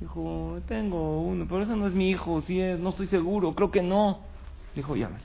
Dijo, 0.00 0.58
tengo 0.66 1.20
uno, 1.20 1.46
pero 1.46 1.62
ese 1.62 1.76
no 1.76 1.86
es 1.86 1.92
mi 1.92 2.08
hijo, 2.08 2.40
si 2.42 2.58
es, 2.58 2.80
no 2.80 2.88
estoy 2.88 3.06
seguro, 3.08 3.54
creo 3.54 3.70
que 3.70 3.82
no. 3.82 4.20
Dijo, 4.74 4.96
llámale. 4.96 5.24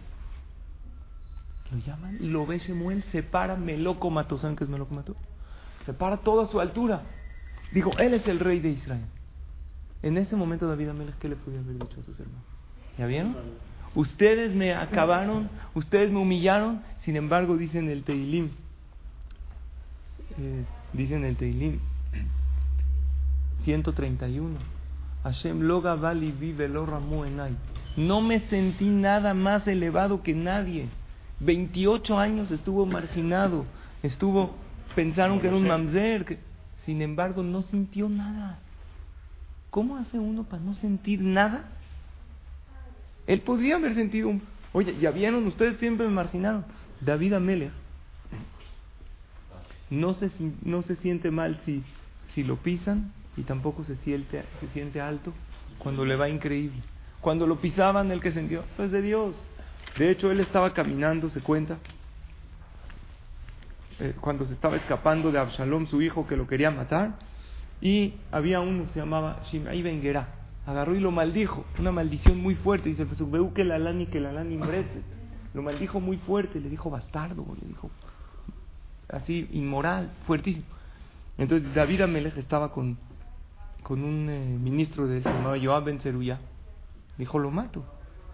Lo 1.71 1.79
llaman, 1.79 2.17
lo 2.19 2.45
ve 2.45 2.59
Shemuel, 2.59 3.03
se 3.11 3.23
para, 3.23 3.55
Meloco 3.55 4.09
mató. 4.09 4.37
¿Saben 4.37 4.55
qué 4.55 4.65
es 4.65 4.69
Meloco 4.69 4.93
mató? 4.93 5.15
Se 5.85 5.93
para 5.93 6.17
toda 6.17 6.43
a 6.43 6.47
su 6.47 6.59
altura. 6.59 7.03
Dijo, 7.71 7.91
él 7.97 8.13
es 8.13 8.27
el 8.27 8.39
rey 8.39 8.59
de 8.59 8.69
Israel. 8.69 9.05
En 10.03 10.17
ese 10.17 10.35
momento 10.35 10.67
David 10.67 10.89
Amelech, 10.89 11.17
¿qué 11.19 11.29
le 11.29 11.35
podía 11.37 11.59
haber 11.59 11.79
dicho 11.79 11.99
a 11.99 12.03
sus 12.03 12.19
hermanos? 12.19 12.43
¿Ya 12.97 13.07
vieron? 13.07 13.35
Ustedes 13.95 14.53
me 14.53 14.73
acabaron, 14.73 15.49
ustedes 15.73 16.11
me 16.11 16.19
humillaron, 16.19 16.81
sin 17.03 17.15
embargo 17.15 17.55
dicen 17.55 17.89
el 17.89 18.03
Teilim, 18.03 18.49
eh, 20.37 20.65
dicen 20.93 21.23
el 21.23 21.37
Teilim 21.37 21.79
131, 23.65 24.57
Hashem 25.23 25.61
loga 25.61 25.95
vali 25.95 26.31
vive 26.31 26.67
lo 26.67 26.85
ramu 26.85 27.25
enai. 27.25 27.55
No 27.97 28.21
me 28.21 28.41
sentí 28.41 28.85
nada 28.85 29.33
más 29.33 29.67
elevado 29.67 30.21
que 30.21 30.33
nadie. 30.33 30.87
28 31.39 32.17
años 32.17 32.51
estuvo 32.51 32.85
marginado, 32.85 33.65
estuvo, 34.03 34.55
pensaron 34.95 35.39
que 35.39 35.47
era 35.47 35.55
un 35.55 35.67
mamzer, 35.67 36.25
que, 36.25 36.37
sin 36.85 37.01
embargo 37.01 37.41
no 37.41 37.63
sintió 37.63 38.07
nada. 38.07 38.59
¿Cómo 39.71 39.97
hace 39.97 40.19
uno 40.19 40.43
para 40.43 40.61
no 40.61 40.75
sentir 40.75 41.21
nada? 41.21 41.65
Él 43.27 43.41
podría 43.41 43.75
haber 43.75 43.95
sentido 43.95 44.29
un... 44.29 44.41
Oye, 44.71 44.95
ya 44.99 45.11
vieron, 45.11 45.45
ustedes 45.47 45.77
siempre 45.79 46.07
me 46.07 46.13
marginaron. 46.13 46.63
David 47.01 47.33
Amelech 47.33 47.71
no 49.89 50.13
se, 50.13 50.31
no 50.63 50.81
se 50.83 50.95
siente 50.97 51.31
mal 51.31 51.59
si, 51.65 51.83
si 52.33 52.43
lo 52.43 52.57
pisan 52.57 53.11
y 53.37 53.43
tampoco 53.43 53.83
se 53.83 53.95
siente, 53.97 54.43
se 54.59 54.67
siente 54.69 55.01
alto 55.01 55.33
cuando 55.79 56.05
le 56.05 56.15
va 56.15 56.29
increíble. 56.29 56.81
Cuando 57.21 57.47
lo 57.47 57.57
pisaban, 57.57 58.11
el 58.11 58.21
que 58.21 58.31
sintió, 58.31 58.63
pues 58.77 58.91
de 58.91 59.01
Dios. 59.01 59.35
De 59.97 60.11
hecho, 60.11 60.31
él 60.31 60.39
estaba 60.39 60.73
caminando, 60.73 61.29
se 61.29 61.41
cuenta, 61.41 61.77
eh, 63.99 64.13
cuando 64.19 64.45
se 64.45 64.53
estaba 64.53 64.75
escapando 64.75 65.31
de 65.31 65.39
Absalom, 65.39 65.87
su 65.87 66.01
hijo, 66.01 66.27
que 66.27 66.35
lo 66.35 66.47
quería 66.47 66.69
matar, 66.69 67.17
y 67.81 68.13
había 68.31 68.59
uno 68.59 68.87
que 68.87 68.93
se 68.93 68.99
llamaba 68.99 69.41
Shimei 69.51 69.81
Ben. 69.81 70.01
Agarró 70.65 70.95
y 70.95 70.99
lo 70.99 71.11
maldijo, 71.11 71.65
una 71.79 71.91
maldición 71.91 72.39
muy 72.39 72.55
fuerte. 72.55 72.89
Dice, 72.89 73.05
pues, 73.05 73.19
veu 73.29 73.53
que 73.53 73.63
la 73.63 73.77
lani 73.77 74.07
que 74.07 74.19
la 74.19 74.31
lani 74.31 74.57
bretzet". 74.57 75.03
Lo 75.53 75.61
maldijo 75.61 76.01
muy 76.01 76.17
fuerte, 76.17 76.59
le 76.59 76.69
dijo 76.69 76.89
bastardo, 76.89 77.45
le 77.61 77.67
dijo 77.67 77.89
así 79.09 79.47
inmoral, 79.53 80.11
fuertísimo. 80.25 80.65
Entonces 81.37 81.73
David 81.73 82.01
Amelech 82.01 82.37
estaba 82.37 82.71
con, 82.71 82.97
con 83.85 84.03
un 84.03 84.27
eh, 84.31 84.57
ministro 84.59 85.05
de 85.05 85.21
se 85.21 85.29
llamaba 85.29 85.57
Joab 85.63 85.83
Ben. 85.83 85.99
Dijo, 87.19 87.37
lo 87.37 87.51
mato. 87.51 87.85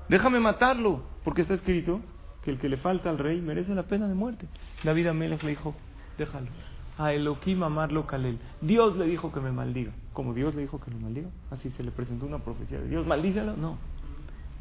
Déjame 0.07 0.39
matarlo, 0.39 1.03
porque 1.25 1.41
está 1.41 1.55
escrito 1.55 1.99
que 2.41 2.51
el 2.51 2.57
que 2.57 2.69
le 2.69 2.77
falta 2.77 3.09
al 3.09 3.17
rey 3.17 3.41
merece 3.41 3.75
la 3.75 3.83
pena 3.83 4.07
de 4.07 4.13
muerte. 4.13 4.47
David 4.81 5.07
Amelech 5.07 5.43
le 5.43 5.49
dijo, 5.49 5.75
déjalo. 6.17 6.47
A 6.97 7.11
Elohim 7.11 7.63
amarlo 7.63 8.07
Kalel. 8.07 8.39
Dios 8.61 8.95
le 8.95 9.05
dijo 9.07 9.33
que 9.33 9.41
me 9.41 9.51
maldiga. 9.51 9.91
Como 10.13 10.33
Dios 10.33 10.55
le 10.55 10.61
dijo 10.61 10.79
que 10.79 10.89
lo 10.89 10.97
maldiga, 10.99 11.27
así 11.49 11.69
se 11.71 11.83
le 11.83 11.91
presentó 11.91 12.25
una 12.25 12.39
profecía 12.39 12.79
de 12.79 12.87
Dios. 12.87 13.05
Maldícelo, 13.05 13.57
no. 13.57 13.77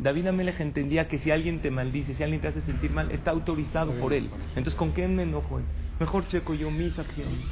David 0.00 0.26
Amelech 0.26 0.58
entendía 0.58 1.06
que 1.06 1.20
si 1.20 1.30
alguien 1.30 1.60
te 1.60 1.70
maldice, 1.70 2.16
si 2.16 2.22
alguien 2.24 2.40
te 2.40 2.48
hace 2.48 2.62
sentir 2.62 2.90
mal, 2.90 3.12
está 3.12 3.30
autorizado 3.30 3.92
por 4.00 4.12
él. 4.12 4.28
Entonces, 4.56 4.74
¿con 4.74 4.92
qué 4.92 5.06
me 5.06 5.22
enojo? 5.22 5.60
Mejor 6.00 6.26
checo 6.26 6.54
yo 6.54 6.68
mis 6.72 6.98
acciones. 6.98 7.44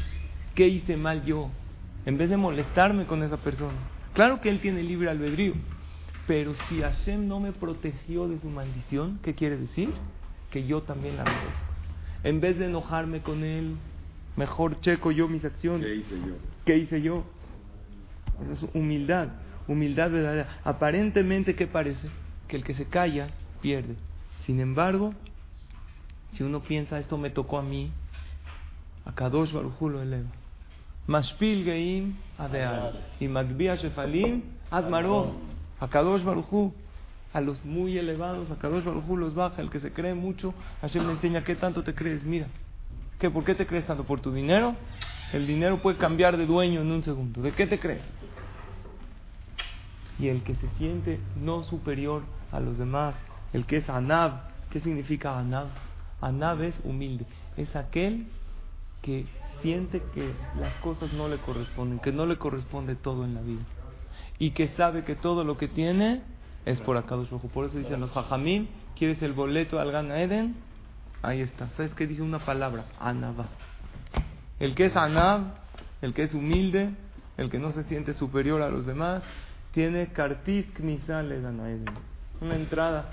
¿Qué 0.56 0.66
hice 0.66 0.96
mal 0.96 1.24
yo? 1.24 1.50
En 2.08 2.16
vez 2.16 2.30
de 2.30 2.38
molestarme 2.38 3.04
con 3.04 3.22
esa 3.22 3.36
persona. 3.36 3.76
Claro 4.14 4.40
que 4.40 4.48
él 4.48 4.60
tiene 4.60 4.82
libre 4.82 5.10
albedrío. 5.10 5.52
Pero 6.26 6.54
si 6.54 6.80
Hashem 6.80 7.28
no 7.28 7.38
me 7.38 7.52
protegió 7.52 8.26
de 8.28 8.38
su 8.38 8.48
maldición, 8.48 9.18
¿qué 9.22 9.34
quiere 9.34 9.58
decir? 9.58 9.90
Que 10.48 10.66
yo 10.66 10.80
también 10.80 11.18
la 11.18 11.24
merezco. 11.24 11.74
En 12.24 12.40
vez 12.40 12.58
de 12.58 12.64
enojarme 12.64 13.20
con 13.20 13.44
él, 13.44 13.76
mejor 14.36 14.80
checo 14.80 15.10
yo 15.10 15.28
mis 15.28 15.44
acciones. 15.44 15.86
¿Qué 15.86 15.96
hice 15.96 16.18
yo? 16.18 16.34
¿Qué 16.64 16.78
hice 16.78 17.02
yo? 17.02 17.24
Eso 18.54 18.64
es 18.64 18.74
humildad, 18.74 19.28
humildad 19.66 20.10
verdadera. 20.10 20.60
Aparentemente, 20.64 21.54
¿qué 21.56 21.66
parece? 21.66 22.08
Que 22.48 22.56
el 22.56 22.64
que 22.64 22.72
se 22.72 22.86
calla 22.86 23.28
pierde. 23.60 23.96
Sin 24.46 24.60
embargo, 24.60 25.12
si 26.32 26.42
uno 26.42 26.62
piensa, 26.62 27.00
esto 27.00 27.18
me 27.18 27.28
tocó 27.28 27.58
a 27.58 27.62
mí, 27.62 27.92
a 29.04 29.14
Kadosh 29.14 29.52
Baruj 29.52 29.78
lo 29.82 30.00
eleva. 30.00 30.30
Mashpil 31.08 31.64
Geim 31.64 32.16
Adeal 32.36 33.00
y 33.18 33.28
Magbia 33.28 33.76
Shefalim 33.76 34.42
Admarón. 34.70 35.32
A 35.80 35.88
Kadosh 35.88 36.22
Baruj 36.22 36.52
Hu, 36.52 36.74
a 37.32 37.40
los 37.40 37.64
muy 37.64 37.96
elevados, 37.96 38.50
a 38.50 38.56
Kadosh 38.56 38.84
Baruj 38.84 39.08
Hu 39.08 39.16
los 39.16 39.34
baja. 39.34 39.62
El 39.62 39.70
que 39.70 39.80
se 39.80 39.90
cree 39.90 40.14
mucho, 40.14 40.52
Hashem 40.82 41.06
le 41.06 41.12
enseña 41.12 41.44
qué 41.44 41.56
tanto 41.56 41.82
te 41.82 41.94
crees. 41.94 42.22
Mira, 42.24 42.46
¿qué, 43.18 43.30
¿por 43.30 43.44
qué 43.44 43.54
te 43.54 43.66
crees 43.66 43.86
tanto? 43.86 44.04
¿Por 44.04 44.20
tu 44.20 44.32
dinero? 44.32 44.76
El 45.32 45.46
dinero 45.46 45.78
puede 45.78 45.96
cambiar 45.96 46.36
de 46.36 46.44
dueño 46.44 46.82
en 46.82 46.92
un 46.92 47.02
segundo. 47.02 47.40
¿De 47.40 47.52
qué 47.52 47.66
te 47.66 47.78
crees? 47.78 48.02
Y 50.18 50.28
el 50.28 50.42
que 50.42 50.54
se 50.56 50.68
siente 50.76 51.20
no 51.40 51.64
superior 51.64 52.22
a 52.52 52.60
los 52.60 52.76
demás, 52.76 53.14
el 53.54 53.64
que 53.64 53.78
es 53.78 53.88
Anab, 53.88 54.42
¿qué 54.70 54.80
significa 54.80 55.38
Anab? 55.38 55.68
Anab 56.20 56.62
es 56.62 56.78
humilde, 56.84 57.24
es 57.56 57.74
aquel 57.76 58.26
que 59.00 59.24
siente 59.62 60.02
que 60.14 60.32
las 60.60 60.74
cosas 60.80 61.12
no 61.12 61.28
le 61.28 61.38
corresponden, 61.38 61.98
que 61.98 62.12
no 62.12 62.26
le 62.26 62.36
corresponde 62.36 62.94
todo 62.94 63.24
en 63.24 63.34
la 63.34 63.40
vida 63.40 63.62
y 64.38 64.50
que 64.52 64.68
sabe 64.68 65.04
que 65.04 65.14
todo 65.14 65.44
lo 65.44 65.56
que 65.56 65.68
tiene 65.68 66.22
es 66.64 66.80
por 66.80 66.96
acá 66.96 67.16
Por 67.52 67.64
eso 67.64 67.78
dicen 67.78 68.00
los 68.00 68.12
Jajamim, 68.12 68.68
¿quieres 68.96 69.22
el 69.22 69.32
boleto 69.32 69.80
al 69.80 69.90
Gan 69.90 70.12
Eden? 70.12 70.54
Ahí 71.22 71.40
está. 71.40 71.68
¿Sabes 71.76 71.94
qué 71.94 72.06
dice 72.06 72.22
una 72.22 72.38
palabra? 72.38 72.84
Anabá. 73.00 73.46
El 74.60 74.74
que 74.74 74.86
es 74.86 74.96
Anab, 74.96 75.54
el 76.02 76.14
que 76.14 76.24
es 76.24 76.34
humilde, 76.34 76.90
el 77.36 77.50
que 77.50 77.58
no 77.58 77.72
se 77.72 77.84
siente 77.84 78.12
superior 78.12 78.62
a 78.62 78.68
los 78.68 78.86
demás, 78.86 79.22
tiene 79.72 80.08
Kartis 80.08 80.66
Knisal 80.74 81.28
le 81.28 81.40
Gan 81.40 81.60
Eden. 81.60 81.86
Una 82.40 82.54
entrada 82.54 83.10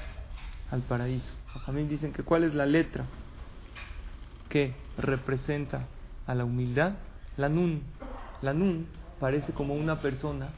al 0.72 0.82
paraíso. 0.82 1.26
Jajamim 1.54 1.88
dicen 1.88 2.12
que 2.14 2.24
cuál 2.24 2.44
es 2.44 2.54
la 2.54 2.66
letra 2.66 3.06
que 4.50 4.74
representa 4.98 5.88
a 6.28 6.36
la 6.36 6.46
humildad. 6.46 6.94
La 7.38 7.50
Nun. 7.50 7.82
La 8.42 8.54
Nun 8.54 8.88
parece 9.20 9.54
como 9.54 9.74
una 9.74 10.02
persona 10.02 10.50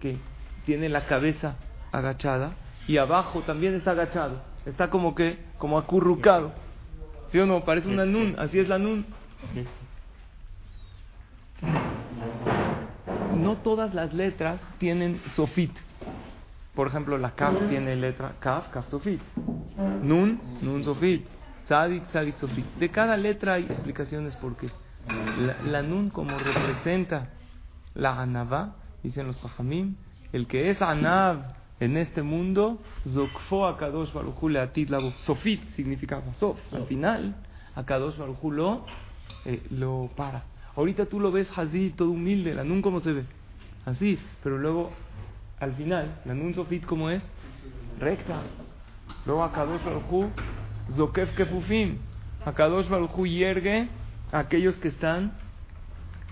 que 0.00 0.18
tiene 0.66 0.88
la 0.88 1.06
cabeza 1.06 1.56
agachada 1.92 2.54
y 2.86 2.98
abajo 2.98 3.40
también 3.40 3.74
está 3.74 3.92
agachado. 3.92 4.42
Está 4.66 4.90
como 4.90 5.14
que, 5.14 5.38
como 5.58 5.78
acurrucado. 5.78 6.52
¿Sí 7.30 7.38
o 7.38 7.46
no? 7.46 7.64
Parece 7.64 7.88
una 7.88 8.04
nun, 8.04 8.36
así 8.38 8.58
es 8.58 8.68
la 8.68 8.78
nun. 8.78 9.04
No 13.36 13.56
todas 13.56 13.94
las 13.94 14.14
letras 14.14 14.60
tienen 14.78 15.20
sofit. 15.34 15.72
Por 16.74 16.88
ejemplo, 16.88 17.18
la 17.18 17.32
kaf 17.32 17.54
tiene 17.68 17.96
letra 17.96 18.34
kaf, 18.40 18.68
kaf 18.68 18.88
sofit. 18.88 19.20
Nun, 20.02 20.40
nun 20.62 20.84
sofit. 20.84 21.26
Tzadik, 21.66 22.06
tzadik 22.08 22.36
sofit. 22.36 22.66
De 22.78 22.90
cada 22.90 23.16
letra 23.16 23.54
hay 23.54 23.64
explicaciones 23.64 24.36
por 24.36 24.56
qué. 24.56 24.68
La, 25.06 25.56
la 25.64 25.82
nun 25.82 26.10
como 26.10 26.38
representa 26.38 27.28
la 27.94 28.20
anava, 28.20 28.76
dicen 29.02 29.26
los 29.26 29.42
hajamim, 29.44 29.96
el 30.32 30.46
que 30.46 30.70
es 30.70 30.80
anav 30.82 31.54
en 31.80 31.96
este 31.96 32.22
mundo, 32.22 32.80
zokfo 33.06 33.66
a 33.66 33.76
Kadosh 33.76 34.12
Baruchu 34.12 34.48
le 34.48 34.60
atit 34.60 34.88
la 34.88 35.00
Sofit 35.18 35.68
significa 35.70 36.22
sof. 36.38 36.58
Al 36.72 36.86
final, 36.86 37.34
a 37.74 37.84
Kadosh 37.84 38.16
Baruchu 38.16 38.50
lo, 38.50 38.86
eh, 39.44 39.62
lo 39.70 40.10
para. 40.16 40.44
Ahorita 40.76 41.06
tú 41.06 41.20
lo 41.20 41.30
ves 41.30 41.48
así, 41.56 41.92
todo 41.96 42.10
humilde, 42.10 42.54
la 42.54 42.64
nun 42.64 42.80
como 42.80 43.00
se 43.00 43.12
ve. 43.12 43.24
Así, 43.86 44.18
pero 44.42 44.58
luego, 44.58 44.92
al 45.60 45.74
final, 45.74 46.20
la 46.24 46.34
nun 46.34 46.54
Sofit 46.54 46.84
como 46.86 47.10
es? 47.10 47.22
Recta. 48.00 48.42
Luego 49.26 49.44
a 49.44 49.52
Kadosh 49.52 49.84
Baruchu, 49.84 50.30
zokef 50.96 51.34
kefufim. 51.34 51.98
A 52.44 52.52
Kadosh 52.52 52.88
Baruchu 52.88 53.26
hiergue 53.26 53.88
a 54.32 54.38
aquellos 54.38 54.74
que 54.76 54.88
están, 54.88 55.32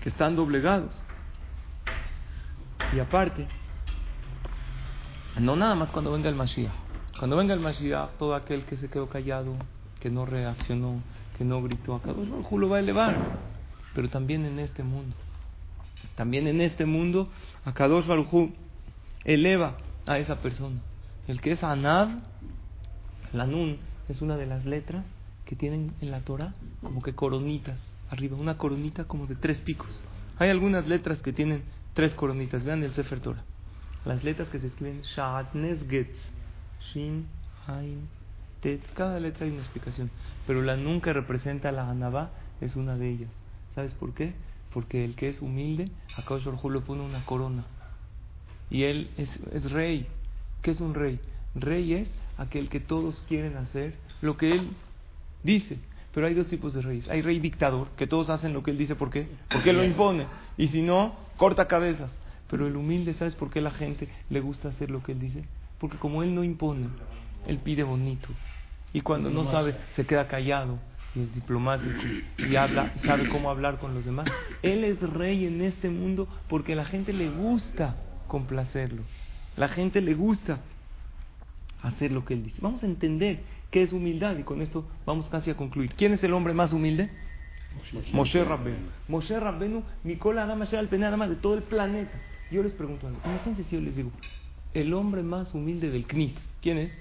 que 0.01 0.09
están 0.09 0.35
doblegados. 0.35 0.93
Y 2.93 2.99
aparte, 2.99 3.47
no 5.39 5.55
nada 5.55 5.75
más 5.75 5.89
cuando 5.91 6.11
venga 6.11 6.29
el 6.29 6.35
Mashiach. 6.35 6.73
Cuando 7.17 7.37
venga 7.37 7.53
el 7.53 7.59
Mashiach, 7.59 8.17
todo 8.17 8.35
aquel 8.35 8.65
que 8.65 8.77
se 8.77 8.89
quedó 8.89 9.07
callado, 9.07 9.55
que 9.99 10.09
no 10.09 10.25
reaccionó, 10.25 11.01
que 11.37 11.43
no 11.43 11.61
gritó, 11.63 11.95
a 11.95 12.01
Kadosh 12.01 12.29
Baruj 12.29 12.51
Hu 12.51 12.59
lo 12.59 12.69
va 12.69 12.77
a 12.77 12.79
elevar. 12.79 13.15
Pero 13.95 14.09
también 14.09 14.45
en 14.45 14.59
este 14.59 14.83
mundo. 14.83 15.15
También 16.15 16.47
en 16.47 16.61
este 16.61 16.85
mundo, 16.85 17.29
a 17.65 17.73
Kadosh 17.73 18.05
Baruj 18.05 18.33
Hu 18.33 18.53
eleva 19.23 19.77
a 20.05 20.17
esa 20.19 20.41
persona. 20.41 20.79
El 21.27 21.41
que 21.41 21.53
es 21.53 21.63
Anad, 21.63 22.09
la 23.31 23.47
Nun, 23.47 23.77
es 24.09 24.21
una 24.21 24.35
de 24.35 24.45
las 24.45 24.65
letras 24.65 25.05
tienen 25.55 25.93
en 26.01 26.11
la 26.11 26.21
Torah 26.21 26.53
como 26.81 27.01
que 27.01 27.13
coronitas 27.13 27.81
arriba, 28.09 28.37
una 28.37 28.57
coronita 28.57 29.05
como 29.05 29.27
de 29.27 29.35
tres 29.35 29.59
picos. 29.59 29.89
Hay 30.37 30.49
algunas 30.49 30.87
letras 30.87 31.21
que 31.21 31.33
tienen 31.33 31.63
tres 31.93 32.13
coronitas. 32.15 32.63
Vean 32.63 32.83
el 32.83 32.93
Sefer 32.93 33.19
Torah. 33.19 33.43
Las 34.05 34.23
letras 34.23 34.49
que 34.49 34.59
se 34.59 34.67
escriben 34.67 35.01
Sha'atnes 35.01 35.87
Getz, 35.89 36.17
Shin, 36.91 37.25
Tet. 38.61 38.81
Cada 38.93 39.19
letra 39.19 39.45
hay 39.45 39.51
una 39.51 39.61
explicación. 39.61 40.09
Pero 40.45 40.61
la 40.61 40.75
nunca 40.75 41.13
representa 41.13 41.71
la 41.71 41.89
Anabá 41.89 42.31
es 42.61 42.75
una 42.75 42.97
de 42.97 43.09
ellas. 43.09 43.29
¿Sabes 43.75 43.93
por 43.93 44.13
qué? 44.13 44.33
Porque 44.73 45.05
el 45.05 45.15
que 45.15 45.29
es 45.29 45.41
humilde, 45.41 45.91
a 46.17 46.23
Kaush 46.23 46.45
le 46.45 46.79
pone 46.81 47.01
una 47.01 47.25
corona. 47.25 47.63
Y 48.69 48.83
él 48.83 49.11
es, 49.17 49.29
es 49.51 49.71
rey. 49.71 50.07
¿Qué 50.61 50.71
es 50.71 50.79
un 50.79 50.93
rey? 50.93 51.19
Rey 51.55 51.93
es 51.93 52.09
aquel 52.37 52.69
que 52.69 52.79
todos 52.79 53.23
quieren 53.27 53.57
hacer 53.57 53.93
lo 54.21 54.37
que 54.37 54.51
él 54.51 54.69
dice. 55.43 55.77
Pero 56.13 56.27
hay 56.27 56.35
dos 56.35 56.47
tipos 56.47 56.73
de 56.73 56.81
reyes. 56.81 57.09
Hay 57.09 57.21
rey 57.23 57.39
dictador, 57.39 57.87
que 57.97 58.05
todos 58.05 58.29
hacen 58.29 58.53
lo 58.53 58.61
que 58.61 58.71
él 58.71 58.77
dice. 58.77 58.95
¿Por 58.95 59.09
qué? 59.09 59.27
Porque 59.49 59.71
él 59.71 59.77
lo 59.77 59.83
impone. 59.85 60.27
Y 60.57 60.67
si 60.67 60.81
no, 60.81 61.15
corta 61.37 61.67
cabezas. 61.67 62.11
Pero 62.49 62.67
el 62.67 62.75
humilde, 62.75 63.15
¿sabes 63.15 63.35
por 63.35 63.49
qué 63.49 63.61
la 63.61 63.71
gente 63.71 64.07
le 64.29 64.39
gusta 64.39 64.69
hacer 64.69 64.91
lo 64.91 65.01
que 65.01 65.13
él 65.13 65.19
dice? 65.19 65.43
Porque 65.79 65.97
como 65.97 66.21
él 66.21 66.35
no 66.35 66.43
impone, 66.43 66.87
él 67.47 67.57
pide 67.57 67.81
bonito. 67.81 68.29
Y 68.93 69.01
cuando 69.01 69.31
no 69.31 69.49
sabe, 69.51 69.75
se 69.95 70.05
queda 70.05 70.27
callado 70.27 70.77
y 71.15 71.21
es 71.21 71.33
diplomático 71.33 72.01
y 72.37 72.55
habla, 72.55 72.93
sabe 73.05 73.27
cómo 73.29 73.49
hablar 73.49 73.79
con 73.79 73.95
los 73.95 74.05
demás. 74.05 74.27
Él 74.61 74.83
es 74.83 74.99
rey 75.01 75.45
en 75.45 75.61
este 75.61 75.89
mundo 75.89 76.27
porque 76.47 76.75
la 76.75 76.85
gente 76.85 77.11
le 77.11 77.29
gusta 77.29 77.97
complacerlo. 78.27 79.01
La 79.57 79.67
gente 79.67 80.01
le 80.01 80.13
gusta 80.13 80.59
hacer 81.81 82.11
lo 82.11 82.23
que 82.23 82.35
él 82.35 82.43
dice. 82.43 82.59
Vamos 82.61 82.83
a 82.83 82.85
entender 82.85 83.41
qué 83.73 83.81
es 83.81 83.91
humildad 83.91 84.37
y 84.37 84.43
con 84.43 84.61
esto 84.61 84.85
vamos 85.03 85.27
casi 85.29 85.49
a 85.49 85.57
concluir. 85.57 85.91
¿Quién 85.95 86.13
es 86.13 86.23
el 86.23 86.33
hombre 86.33 86.53
más 86.53 86.73
humilde? 86.73 87.09
Moshe 88.13 88.45
Rabbenu. 88.45 88.77
Moshe 89.07 89.39
Rabbenu, 89.39 89.81
Nicola 90.03 90.43
nada 90.43 90.55
más 90.55 90.71
al 90.75 90.87
nada 90.99 91.17
más 91.17 91.27
de 91.27 91.37
todo 91.37 91.55
el 91.55 91.63
planeta. 91.63 92.11
Yo 92.51 92.61
les 92.61 92.71
pregunto 92.73 93.07
algo. 93.07 93.19
Imagínense 93.25 93.63
si 93.63 93.75
yo 93.75 93.81
les 93.81 93.95
digo, 93.95 94.11
el 94.75 94.93
hombre 94.93 95.23
más 95.23 95.55
humilde 95.55 95.89
del 95.89 96.05
CNIS, 96.05 96.35
¿quién 96.61 96.77
es? 96.77 96.91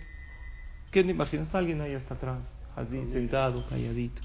¿Quién 0.90 1.04
te 1.06 1.12
imaginas? 1.12 1.54
Alguien 1.54 1.82
ahí 1.82 1.92
hasta 1.92 2.14
atrás, 2.14 2.38
así, 2.74 2.96
sentado, 3.12 3.66
calladito. 3.68 4.22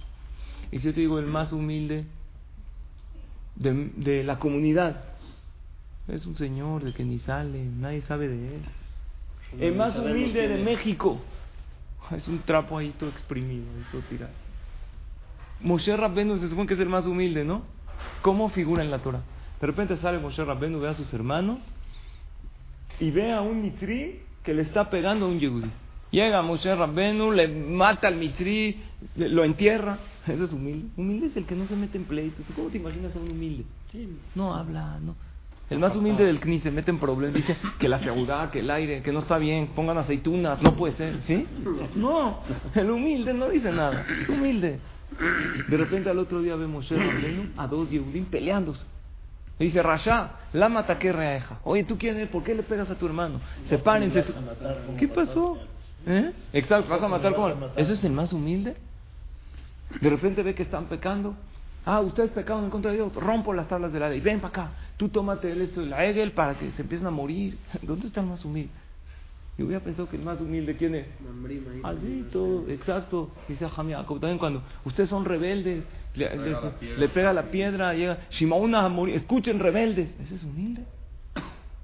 Y 0.71 0.79
si 0.79 0.85
yo 0.85 0.93
te 0.93 1.01
digo 1.01 1.19
el 1.19 1.25
más 1.25 1.51
humilde 1.51 2.05
de, 3.57 3.91
de 3.97 4.23
la 4.23 4.39
comunidad, 4.39 5.03
es 6.07 6.25
un 6.25 6.37
señor 6.37 6.85
de 6.85 6.93
que 6.93 7.03
ni 7.03 7.19
sale, 7.19 7.61
nadie 7.61 8.01
sabe 8.03 8.29
de 8.29 8.55
él. 8.55 8.61
El 9.59 9.75
más 9.75 9.97
humilde 9.97 10.47
de 10.47 10.63
México, 10.63 11.19
es 12.15 12.27
un 12.27 12.39
trapo 12.39 12.77
ahí 12.77 12.93
todo 12.97 13.09
exprimido, 13.09 13.65
ahí 13.75 13.83
todo 13.91 14.01
tirado. 14.09 14.33
Moshe 15.61 15.95
Rabbenu 15.95 16.37
se 16.37 16.49
supone 16.49 16.67
que 16.67 16.75
es 16.75 16.79
el 16.79 16.89
más 16.89 17.05
humilde, 17.05 17.43
¿no? 17.43 17.63
¿Cómo 18.21 18.49
figura 18.49 18.83
en 18.83 18.91
la 18.91 18.99
Torah? 18.99 19.21
De 19.59 19.67
repente 19.67 19.97
sale 19.97 20.19
Moshe 20.19 20.43
Rabbenu, 20.43 20.79
ve 20.79 20.89
a 20.89 20.93
sus 20.93 21.11
hermanos 21.13 21.59
y 22.99 23.11
ve 23.11 23.33
a 23.33 23.41
un 23.41 23.61
mitri 23.61 24.21
que 24.43 24.53
le 24.53 24.61
está 24.61 24.89
pegando 24.89 25.25
a 25.25 25.29
un 25.29 25.39
yehudi. 25.39 25.69
Llega 26.11 26.41
Moshe 26.41 26.73
Rabbenu, 26.73 27.31
le 27.31 27.47
mata 27.47 28.07
al 28.07 28.15
mitri, 28.15 28.79
lo 29.15 29.43
entierra. 29.43 29.97
Eso 30.27 30.45
es 30.45 30.53
humilde. 30.53 30.89
Humilde 30.95 31.27
es 31.27 31.37
el 31.37 31.45
que 31.45 31.55
no 31.55 31.67
se 31.67 31.75
mete 31.75 31.97
en 31.97 32.05
pleitos. 32.05 32.45
¿Cómo 32.55 32.69
te 32.69 32.77
imaginas 32.77 33.15
a 33.15 33.19
un 33.19 33.31
humilde? 33.31 33.65
No 34.35 34.53
habla, 34.53 34.99
no. 35.01 35.15
El 35.69 35.79
más 35.79 35.95
humilde 35.95 36.25
del 36.25 36.39
CNI 36.39 36.59
se 36.59 36.71
mete 36.71 36.91
en 36.91 36.99
problemas, 36.99 37.35
dice 37.35 37.57
que 37.77 37.89
la 37.89 37.99
seguridad, 37.99 38.49
que 38.51 38.59
el 38.59 38.71
aire, 38.71 39.01
que 39.01 39.11
no 39.11 39.19
está 39.19 39.37
bien, 39.37 39.67
pongan 39.75 39.97
aceitunas, 39.97 40.61
no 40.61 40.75
puede 40.75 40.93
ser, 40.93 41.19
¿sí? 41.23 41.45
No, 41.95 42.39
el 42.73 42.89
humilde 42.89 43.33
no 43.33 43.49
dice 43.49 43.71
nada, 43.71 44.05
es 44.21 44.29
humilde. 44.29 44.79
De 45.67 45.77
repente 45.77 46.09
al 46.09 46.19
otro 46.19 46.41
día 46.41 46.55
ve 46.55 46.67
Moshe 46.67 46.95
Rabbenu 46.95 47.51
a 47.57 47.67
dos 47.67 47.89
Yehudim 47.89 48.25
peleándose. 48.25 48.85
Le 49.59 49.65
dice, 49.65 49.81
Rasha, 49.81 50.31
la 50.53 50.69
mata 50.69 50.99
que 50.99 51.11
reaja. 51.11 51.59
Oye, 51.63 51.83
¿tú 51.83 51.97
quién 51.97 52.15
eres? 52.15 52.29
¿Por 52.29 52.43
qué 52.43 52.53
le 52.53 52.63
pegas 52.63 52.89
a 52.91 52.95
tu 52.95 53.07
hermano? 53.07 53.41
Sepárense. 53.67 54.23
¿Qué 54.99 55.07
pasó? 55.07 55.57
¿Eh? 56.05 56.31
Exacto, 56.53 56.89
vas 56.89 57.01
a 57.01 57.07
matar 57.07 57.33
como... 57.33 57.49
¿Eso 57.75 57.93
es 57.93 58.03
el 58.03 58.11
más 58.11 58.31
humilde? 58.33 58.75
De 59.99 60.09
repente 60.09 60.43
ve 60.43 60.53
que 60.53 60.63
están 60.63 60.85
pecando. 60.85 61.35
Ah, 61.89 62.01
ustedes 62.01 62.31
pecaron 62.31 62.65
en 62.65 62.69
contra 62.69 62.91
de 62.91 62.97
Dios. 62.97 63.15
Rompo 63.15 63.53
las 63.53 63.69
tablas 63.69 63.93
de 63.93 63.99
la 64.01 64.09
ley. 64.09 64.19
Ven 64.19 64.41
para 64.41 64.49
acá. 64.49 64.71
Tú 64.97 65.07
tómate 65.07 65.49
el 65.49 65.61
esto 65.61 65.79
de 65.79 65.87
la 65.87 66.03
Egel 66.05 66.33
para 66.33 66.59
que 66.59 66.69
se 66.71 66.81
empiecen 66.81 67.07
a 67.07 67.11
morir. 67.11 67.57
¿Dónde 67.81 68.07
está 68.07 68.19
el 68.19 68.27
más 68.27 68.43
humilde? 68.43 68.71
Yo 69.57 69.65
hubiera 69.65 69.81
pensado 69.81 70.09
que 70.09 70.17
el 70.17 70.21
más 70.23 70.41
humilde, 70.41 70.75
¿quién 70.75 70.95
es? 70.95 71.07
Así, 71.83 72.25
todo, 72.29 72.67
exacto. 72.67 73.31
Dice 73.47 73.69
Jacob 73.69 74.19
también 74.19 74.37
cuando 74.37 74.61
ustedes 74.83 75.07
son 75.07 75.23
rebeldes, 75.23 75.85
le, 76.13 76.35
le, 76.35 76.97
le 76.97 77.07
pega 77.07 77.31
la 77.31 77.43
piedra, 77.43 77.93
llega 77.93 78.17
Shimauna 78.31 78.83
a 78.83 78.89
morir. 78.89 79.15
Escuchen, 79.15 79.57
rebeldes. 79.57 80.09
¿Ese 80.21 80.35
es 80.35 80.43
humilde? 80.43 80.83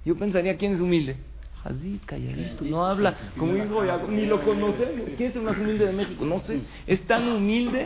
Yo 0.03 0.17
pensaría, 0.17 0.57
¿quién 0.57 0.73
es 0.73 0.81
humilde? 0.81 1.15
Así, 1.63 2.01
calladito, 2.05 2.65
no 2.65 2.85
habla. 2.85 3.15
Como 3.37 3.53
dijo 3.53 3.81
ni 4.09 4.25
lo 4.25 4.43
conocemos. 4.43 5.07
¿Quién 5.15 5.29
es 5.29 5.35
el 5.37 5.43
más 5.43 5.57
humilde 5.57 5.85
de 5.85 5.93
México? 5.93 6.25
No 6.25 6.41
sé. 6.41 6.59
Es 6.85 7.01
tan 7.07 7.25
humilde 7.29 7.85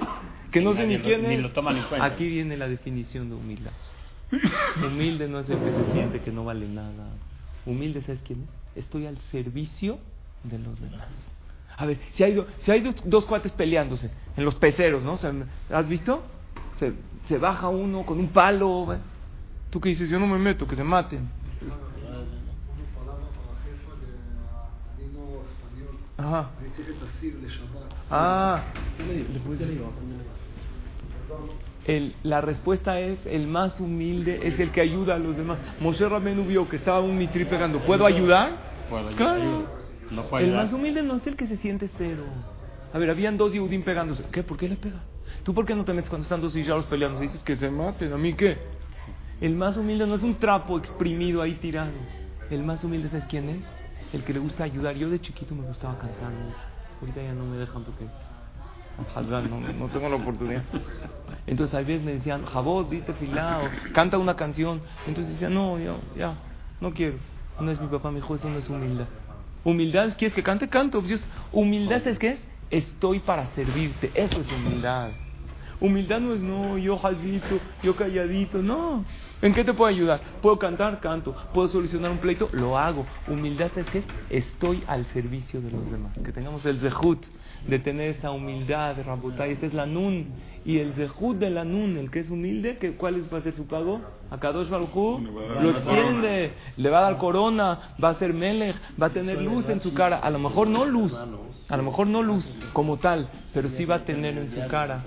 que 0.51 0.61
no 0.61 0.73
sé 0.73 0.87
ni 0.87 0.97
quién 0.99 1.25
es. 1.25 1.51
Aquí 1.99 2.27
viene 2.27 2.57
la 2.57 2.67
definición 2.67 3.29
de 3.29 3.35
humildad. 3.35 3.71
Humilde 4.85 5.27
no 5.27 5.39
es 5.39 5.49
el 5.49 5.57
que 5.57 5.71
se 5.71 5.93
siente 5.93 6.21
que 6.21 6.31
no 6.31 6.43
vale 6.43 6.67
nada. 6.67 7.09
Humilde, 7.65 8.01
¿sabes 8.01 8.21
quién 8.25 8.43
es? 8.43 8.83
Estoy 8.83 9.05
al 9.05 9.17
servicio 9.31 9.99
de 10.43 10.59
los 10.59 10.81
demás. 10.81 11.07
A 11.77 11.85
ver, 11.85 11.99
si 12.13 12.23
hay, 12.23 12.33
do, 12.33 12.47
si 12.59 12.71
hay 12.71 12.81
dos, 12.81 12.95
dos, 13.05 13.25
cuates 13.25 13.51
peleándose 13.51 14.09
en 14.35 14.45
los 14.45 14.55
peceros, 14.55 15.03
¿no? 15.03 15.17
¿Has 15.69 15.87
visto? 15.87 16.23
Se, 16.79 16.93
se, 17.27 17.37
baja 17.37 17.69
uno 17.69 18.05
con 18.05 18.19
un 18.19 18.29
palo. 18.29 18.97
¿Tú 19.69 19.79
qué 19.79 19.89
dices? 19.89 20.09
Yo 20.09 20.19
no 20.19 20.27
me 20.27 20.39
meto, 20.39 20.67
que 20.67 20.75
se 20.75 20.83
maten. 20.83 21.29
Ajá. 26.17 26.49
Ah. 28.09 28.63
El, 31.85 32.15
la 32.23 32.41
respuesta 32.41 32.99
es 32.99 33.19
el 33.25 33.47
más 33.47 33.79
humilde 33.79 34.39
es 34.43 34.59
el 34.59 34.71
que 34.71 34.81
ayuda 34.81 35.15
a 35.15 35.19
los 35.19 35.37
demás. 35.37 35.57
Moshe 35.79 36.07
Rabenu 36.07 36.43
vio 36.43 36.67
que 36.67 36.77
estaba 36.77 36.99
un 36.99 37.17
mitri 37.17 37.45
pegando. 37.45 37.79
¿Puedo 37.85 38.05
ayudar? 38.05 38.51
Claro. 39.15 39.65
El 40.39 40.53
más 40.53 40.73
humilde 40.73 41.03
no 41.03 41.17
es 41.17 41.27
el 41.27 41.35
que 41.35 41.47
se 41.47 41.57
siente 41.57 41.89
cero. 41.97 42.23
A 42.93 42.97
ver, 42.97 43.09
habían 43.09 43.37
dos 43.37 43.53
Yehudim 43.53 43.83
pegándose. 43.83 44.23
¿Qué? 44.31 44.43
¿Por 44.43 44.57
qué 44.57 44.67
le 44.69 44.75
pega? 44.75 45.03
¿Tú 45.43 45.53
por 45.53 45.65
qué 45.65 45.75
no 45.75 45.85
te 45.85 45.93
metes 45.93 46.09
cuando 46.09 46.23
están 46.23 46.41
dos 46.41 46.55
hijaros 46.55 46.85
peleando? 46.85 47.19
Dices 47.19 47.41
que 47.43 47.55
se 47.55 47.69
maten. 47.69 48.11
¿A 48.11 48.17
mí 48.17 48.33
qué? 48.33 48.57
El 49.39 49.55
más 49.55 49.77
humilde 49.77 50.07
no 50.07 50.15
es 50.15 50.23
un 50.23 50.35
trapo 50.35 50.77
exprimido 50.77 51.41
ahí 51.41 51.53
tirado. 51.55 51.91
El 52.49 52.63
más 52.63 52.83
humilde, 52.83 53.09
¿sabes 53.09 53.25
quién 53.29 53.49
es? 53.49 53.76
El 54.13 54.23
que 54.23 54.33
le 54.33 54.39
gusta 54.39 54.63
ayudar. 54.63 54.95
Yo 54.95 55.09
de 55.09 55.19
chiquito 55.19 55.53
me 55.55 55.63
gustaba 55.67 55.97
cantar. 55.97 56.31
Ahorita 57.01 57.21
ya 57.21 57.33
no 57.33 57.45
me 57.45 57.57
dejan 57.57 57.83
porque... 57.83 58.05
No, 59.49 59.59
no 59.59 59.87
tengo 59.89 60.09
la 60.09 60.15
oportunidad. 60.15 60.63
Entonces 61.47 61.75
a 61.75 61.81
veces 61.81 62.03
me 62.03 62.13
decían, 62.13 62.45
Jabot, 62.45 62.89
dite 62.89 63.13
filao, 63.13 63.69
canta 63.93 64.17
una 64.17 64.35
canción. 64.35 64.81
Entonces 65.05 65.33
decía, 65.33 65.49
no, 65.49 65.77
ya, 65.77 65.95
ya, 66.17 66.35
no 66.81 66.93
quiero. 66.93 67.17
No 67.59 67.69
es 67.71 67.79
mi 67.79 67.87
papá, 67.87 68.11
mi 68.11 68.19
hijo, 68.19 68.35
eso 68.35 68.49
no 68.49 68.57
es 68.57 68.67
humildad. 68.67 69.05
Humildad, 69.63 70.17
¿quieres 70.17 70.33
que 70.33 70.43
cante? 70.43 70.67
Canto. 70.67 71.01
Dios, 71.01 71.21
humildad 71.51 72.05
es 72.07 72.17
qué 72.17 72.31
es? 72.33 72.39
Estoy 72.69 73.19
para 73.19 73.47
servirte. 73.51 74.11
Eso 74.15 74.41
es 74.41 74.51
humildad. 74.51 75.11
Humildad 75.79 76.19
no 76.19 76.33
es, 76.33 76.41
no, 76.41 76.77
yo 76.77 76.97
jalito, 76.97 77.59
yo 77.83 77.95
calladito, 77.95 78.61
no. 78.61 79.05
¿En 79.41 79.53
qué 79.53 79.63
te 79.63 79.73
puedo 79.73 79.87
ayudar? 79.87 80.19
¿Puedo 80.41 80.57
cantar? 80.57 80.99
Canto. 80.99 81.35
¿Puedo 81.53 81.67
solucionar 81.67 82.09
un 82.09 82.17
pleito? 82.17 82.49
Lo 82.51 82.77
hago. 82.77 83.05
Humildad 83.27 83.69
es 83.77 83.85
que 83.87 84.03
estoy 84.29 84.83
al 84.87 85.05
servicio 85.07 85.61
de 85.61 85.69
los 85.69 85.91
demás. 85.91 86.17
Que 86.23 86.31
tengamos 86.31 86.65
el 86.65 86.79
zehut 86.79 87.23
de 87.67 87.77
tener 87.79 88.15
esa 88.15 88.31
humildad, 88.31 88.95
Rabotay. 89.05 89.51
Esa 89.51 89.67
es 89.67 89.73
la 89.75 89.85
nun. 89.85 90.27
Y 90.67 90.79
el 90.79 90.95
zehut 90.95 91.37
de 91.37 91.49
la 91.49 91.63
nun, 91.63 91.95
el 91.95 92.11
que 92.11 92.19
es 92.19 92.29
humilde, 92.29 92.77
que, 92.77 92.91
¿cuál 92.97 93.15
es, 93.15 93.33
va 93.33 93.37
a 93.37 93.41
ser 93.41 93.53
su 93.53 93.67
pago? 93.67 94.01
A 94.29 94.37
Kadosh 94.37 94.67
Baruj 94.67 95.21
lo 95.61 95.69
extiende, 95.69 96.51
le 96.75 96.89
va 96.89 96.97
a 96.97 97.01
dar 97.03 97.17
corona, 97.17 97.93
va 98.03 98.09
a 98.09 98.15
ser 98.15 98.33
melech, 98.33 98.75
va 99.01 99.05
a 99.05 99.09
tener 99.11 99.41
luz 99.41 99.69
en 99.69 99.79
su 99.79 99.93
cara. 99.93 100.17
A 100.17 100.29
lo 100.29 100.39
mejor 100.39 100.67
no 100.67 100.83
luz, 100.83 101.15
a 101.69 101.77
lo 101.77 101.83
mejor 101.83 102.07
no 102.07 102.21
luz 102.21 102.53
como 102.73 102.97
tal, 102.97 103.29
pero 103.53 103.69
sí 103.69 103.85
va 103.85 103.95
a 103.95 104.03
tener 104.03 104.37
en 104.37 104.51
su 104.51 104.67
cara 104.67 105.05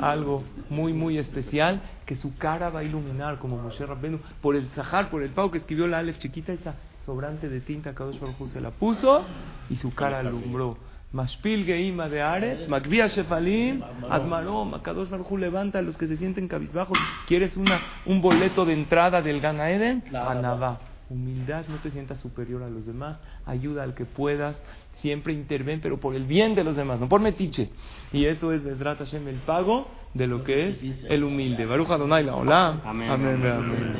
algo 0.00 0.44
muy, 0.68 0.92
muy 0.92 1.18
especial 1.18 1.80
que 2.06 2.14
su 2.14 2.36
cara 2.36 2.70
va 2.70 2.78
a 2.80 2.84
iluminar 2.84 3.40
como 3.40 3.58
Moshe 3.58 3.84
Rabbenu 3.84 4.20
por 4.40 4.54
el 4.54 4.68
Sahar, 4.76 5.10
por 5.10 5.24
el 5.24 5.30
pau 5.30 5.50
que 5.50 5.58
escribió 5.58 5.88
la 5.88 5.98
Aleph 5.98 6.18
chiquita, 6.18 6.52
esa 6.52 6.76
sobrante 7.04 7.48
de 7.48 7.60
tinta 7.60 7.96
Kadosh 7.96 8.20
Baruj 8.20 8.48
se 8.52 8.60
la 8.60 8.70
puso 8.70 9.24
y 9.68 9.74
su 9.74 9.92
cara 9.92 10.20
alumbró. 10.20 10.76
Mashpil 11.12 11.64
Geima 11.64 12.08
de 12.08 12.22
Ares, 12.22 12.68
Magvia 12.68 13.08
Shefalim, 13.08 13.82
Admarom, 14.08 14.74
Akadosh 14.74 15.08
Baruj 15.08 15.32
levanta 15.38 15.80
a 15.80 15.82
los 15.82 15.96
que 15.96 16.06
se 16.06 16.16
sienten 16.16 16.46
cabizbajos. 16.46 16.96
¿Quieres 17.26 17.56
una, 17.56 17.80
un 18.06 18.20
boleto 18.20 18.64
de 18.64 18.74
entrada 18.74 19.20
del 19.20 19.40
Gana 19.40 19.70
Eden? 19.70 20.04
Anabá. 20.14 20.78
Humildad, 21.08 21.64
no 21.68 21.78
te 21.78 21.90
sientas 21.90 22.20
superior 22.20 22.62
a 22.62 22.70
los 22.70 22.86
demás, 22.86 23.18
ayuda 23.44 23.82
al 23.82 23.94
que 23.94 24.04
puedas, 24.04 24.56
siempre 24.94 25.32
interven, 25.32 25.80
pero 25.80 25.98
por 25.98 26.14
el 26.14 26.24
bien 26.24 26.54
de 26.54 26.62
los 26.62 26.76
demás, 26.76 27.00
no 27.00 27.08
por 27.08 27.20
metiche. 27.20 27.70
Y 28.12 28.26
eso 28.26 28.52
es 28.52 28.62
Besrat 28.62 28.98
Hashem, 28.98 29.26
el 29.26 29.38
pago 29.38 29.88
de 30.14 30.28
lo 30.28 30.44
que 30.44 30.68
es 30.68 31.04
el 31.08 31.24
humilde. 31.24 31.66
Baruch 31.66 31.90
Adonai 31.90 32.24
la. 32.24 32.34
Amén. 32.84 33.10
amén. 33.10 33.44
amén. 33.44 33.96